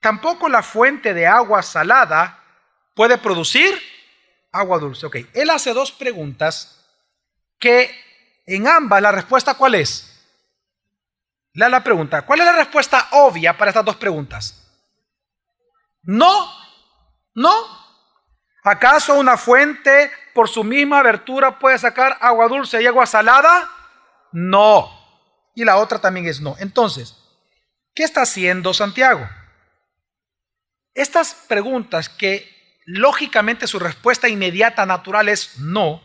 [0.00, 2.42] Tampoco la fuente de agua salada
[2.94, 3.80] puede producir
[4.50, 5.06] agua dulce.
[5.06, 6.84] Ok, él hace dos preguntas
[7.58, 7.90] que
[8.46, 10.08] en ambas la respuesta cuál es?
[11.54, 12.22] Lea la pregunta.
[12.22, 14.58] ¿Cuál es la respuesta obvia para estas dos preguntas?
[16.02, 16.50] No,
[17.34, 17.52] no.
[18.64, 23.70] ¿Acaso una fuente por su misma abertura puede sacar agua dulce y agua salada?
[24.32, 24.90] No.
[25.54, 26.56] Y la otra también es no.
[26.58, 27.21] Entonces,
[27.94, 29.28] ¿qué está haciendo Santiago?
[30.94, 32.50] Estas preguntas que
[32.84, 36.02] lógicamente su respuesta inmediata natural es no,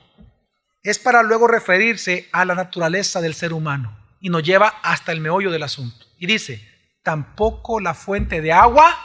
[0.83, 5.19] es para luego referirse a la naturaleza del ser humano y nos lleva hasta el
[5.19, 6.05] meollo del asunto.
[6.17, 6.65] Y dice,
[7.03, 8.97] tampoco la fuente de agua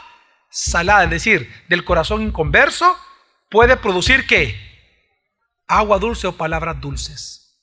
[0.49, 2.97] salada, es decir, del corazón inconverso,
[3.49, 4.55] puede producir qué?
[5.67, 7.61] Agua dulce o palabras dulces.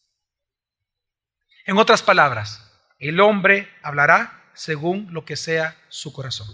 [1.64, 2.68] En otras palabras,
[2.99, 6.47] el hombre hablará según lo que sea su corazón.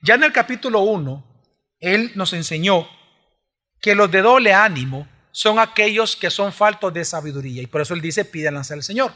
[0.00, 1.42] Ya en el capítulo 1,
[1.80, 2.88] él nos enseñó
[3.78, 7.60] que los de doble ánimo son aquellos que son faltos de sabiduría.
[7.60, 9.12] Y por eso él dice, pídanse al Señor.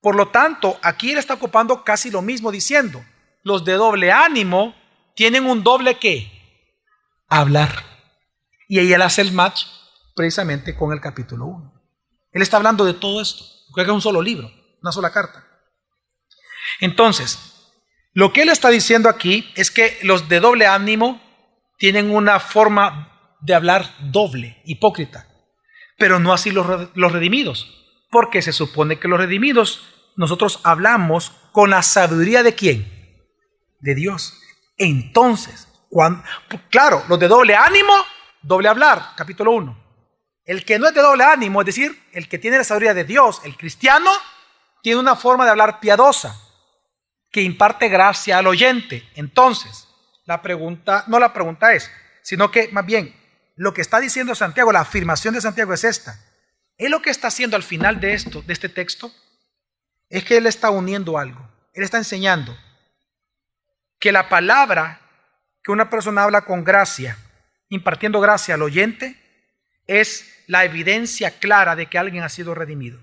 [0.00, 3.04] Por lo tanto, aquí él está ocupando casi lo mismo diciendo,
[3.44, 4.74] los de doble ánimo
[5.14, 6.28] tienen un doble qué?
[7.28, 7.84] Hablar.
[8.66, 9.64] Y ahí él hace el match
[10.16, 11.82] precisamente con el capítulo 1.
[12.32, 14.50] Él está hablando de todo esto, que es un solo libro,
[14.82, 15.47] una sola carta.
[16.80, 17.38] Entonces,
[18.12, 21.20] lo que él está diciendo aquí es que los de doble ánimo
[21.78, 25.28] tienen una forma de hablar doble, hipócrita,
[25.96, 31.70] pero no así los, los redimidos, porque se supone que los redimidos nosotros hablamos con
[31.70, 32.98] la sabiduría de quién?
[33.80, 34.40] de Dios.
[34.76, 35.68] Entonces,
[36.70, 37.94] claro, los de doble ánimo,
[38.42, 39.84] doble hablar, capítulo 1.
[40.44, 43.04] El que no es de doble ánimo, es decir, el que tiene la sabiduría de
[43.04, 44.10] Dios, el cristiano,
[44.82, 46.47] tiene una forma de hablar piadosa
[47.38, 49.08] que imparte gracia al oyente.
[49.14, 49.86] Entonces,
[50.24, 51.88] la pregunta, no la pregunta es,
[52.20, 53.14] sino que más bien
[53.54, 56.18] lo que está diciendo Santiago, la afirmación de Santiago es esta.
[56.78, 59.12] Él lo que está haciendo al final de esto, de este texto,
[60.08, 61.48] es que Él está uniendo algo.
[61.74, 62.58] Él está enseñando
[64.00, 65.00] que la palabra
[65.62, 67.18] que una persona habla con gracia,
[67.68, 69.16] impartiendo gracia al oyente,
[69.86, 73.00] es la evidencia clara de que alguien ha sido redimido.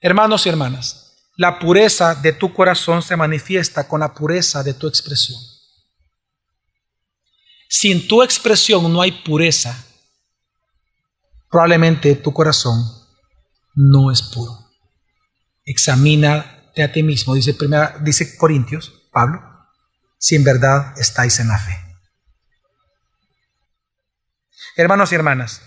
[0.00, 4.86] Hermanos y hermanas, la pureza de tu corazón se manifiesta con la pureza de tu
[4.86, 5.40] expresión.
[7.68, 9.84] Sin tu expresión no hay pureza.
[11.48, 12.84] Probablemente tu corazón
[13.74, 14.70] no es puro.
[15.64, 19.40] Examínate a ti mismo, dice, primera, dice Corintios, Pablo,
[20.18, 21.76] si en verdad estáis en la fe.
[24.76, 25.62] Hermanos y hermanas,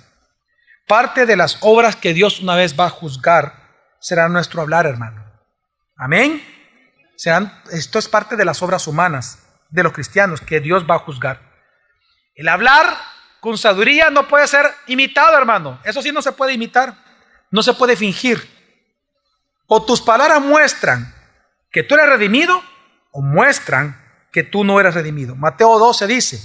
[0.88, 3.64] parte de las obras que Dios una vez va a juzgar
[4.00, 5.23] será nuestro hablar, hermano.
[6.04, 6.46] Amén.
[7.72, 9.40] Esto es parte de las obras humanas
[9.70, 11.40] de los cristianos que Dios va a juzgar.
[12.36, 12.98] El hablar
[13.40, 15.80] con sabiduría no puede ser imitado, hermano.
[15.86, 16.98] Eso sí no se puede imitar.
[17.52, 18.46] No se puede fingir.
[19.66, 21.16] O tus palabras muestran
[21.72, 22.62] que tú eres redimido
[23.14, 23.98] o muestran
[24.34, 25.36] que tú no eres redimido.
[25.36, 26.38] Mateo 12 dice,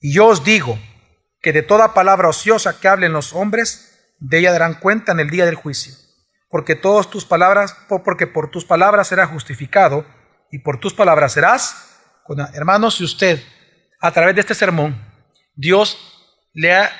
[0.00, 0.78] y yo os digo
[1.42, 5.30] que de toda palabra ociosa que hablen los hombres, de ella darán cuenta en el
[5.30, 6.07] día del juicio
[6.48, 10.06] porque todas tus palabras, porque por tus palabras serás justificado
[10.50, 12.00] y por tus palabras serás.
[12.54, 13.42] Hermanos, si usted
[14.00, 15.08] a través de este sermón
[15.54, 15.98] Dios
[16.52, 16.90] le ha,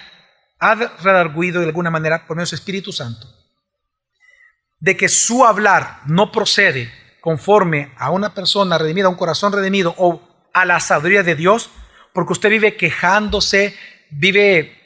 [0.59, 3.29] ha redarguido de alguna manera por medio su Espíritu Santo
[4.81, 9.95] de que su hablar no procede conforme a una persona redimida, a un corazón redimido
[9.97, 10.21] o
[10.53, 11.71] a la sabiduría de Dios,
[12.13, 13.77] porque usted vive quejándose,
[14.11, 14.78] vive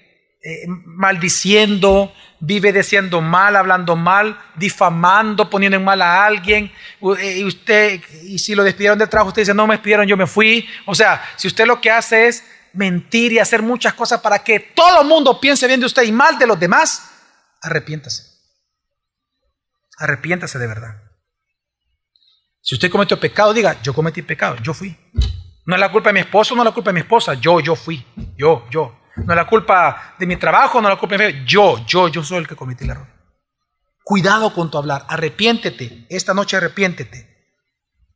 [0.45, 6.73] eh, maldiciendo, vive diciendo mal, hablando mal, difamando, poniendo en mal a alguien,
[7.19, 10.17] eh, y usted, y si lo despidieron del trabajo, usted dice, no me despidieron, yo
[10.17, 10.69] me fui.
[10.87, 14.59] O sea, si usted lo que hace es mentir y hacer muchas cosas para que
[14.59, 17.09] todo el mundo piense bien de usted y mal de los demás,
[17.61, 18.25] arrepiéntase.
[19.99, 21.03] Arrepiéntase de verdad.
[22.61, 24.97] Si usted cometió pecado, diga, yo cometí pecado, yo fui.
[25.67, 27.61] No es la culpa de mi esposo, no es la culpa de mi esposa, yo,
[27.61, 28.05] yo fui,
[28.37, 29.02] yo, yo.
[29.17, 31.45] No es la culpa de mi trabajo, no es la culpa de mi...
[31.45, 33.07] Yo, yo, yo soy el que cometí el error.
[34.05, 35.05] Cuidado con tu hablar.
[35.09, 36.07] Arrepiéntete.
[36.09, 37.33] Esta noche arrepiéntete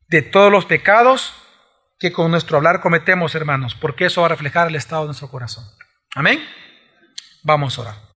[0.07, 1.33] de todos los pecados
[1.99, 5.29] que con nuestro hablar cometemos, hermanos, porque eso va a reflejar el estado de nuestro
[5.29, 5.65] corazón.
[6.15, 6.43] Amén.
[7.43, 8.06] Vamos a orar.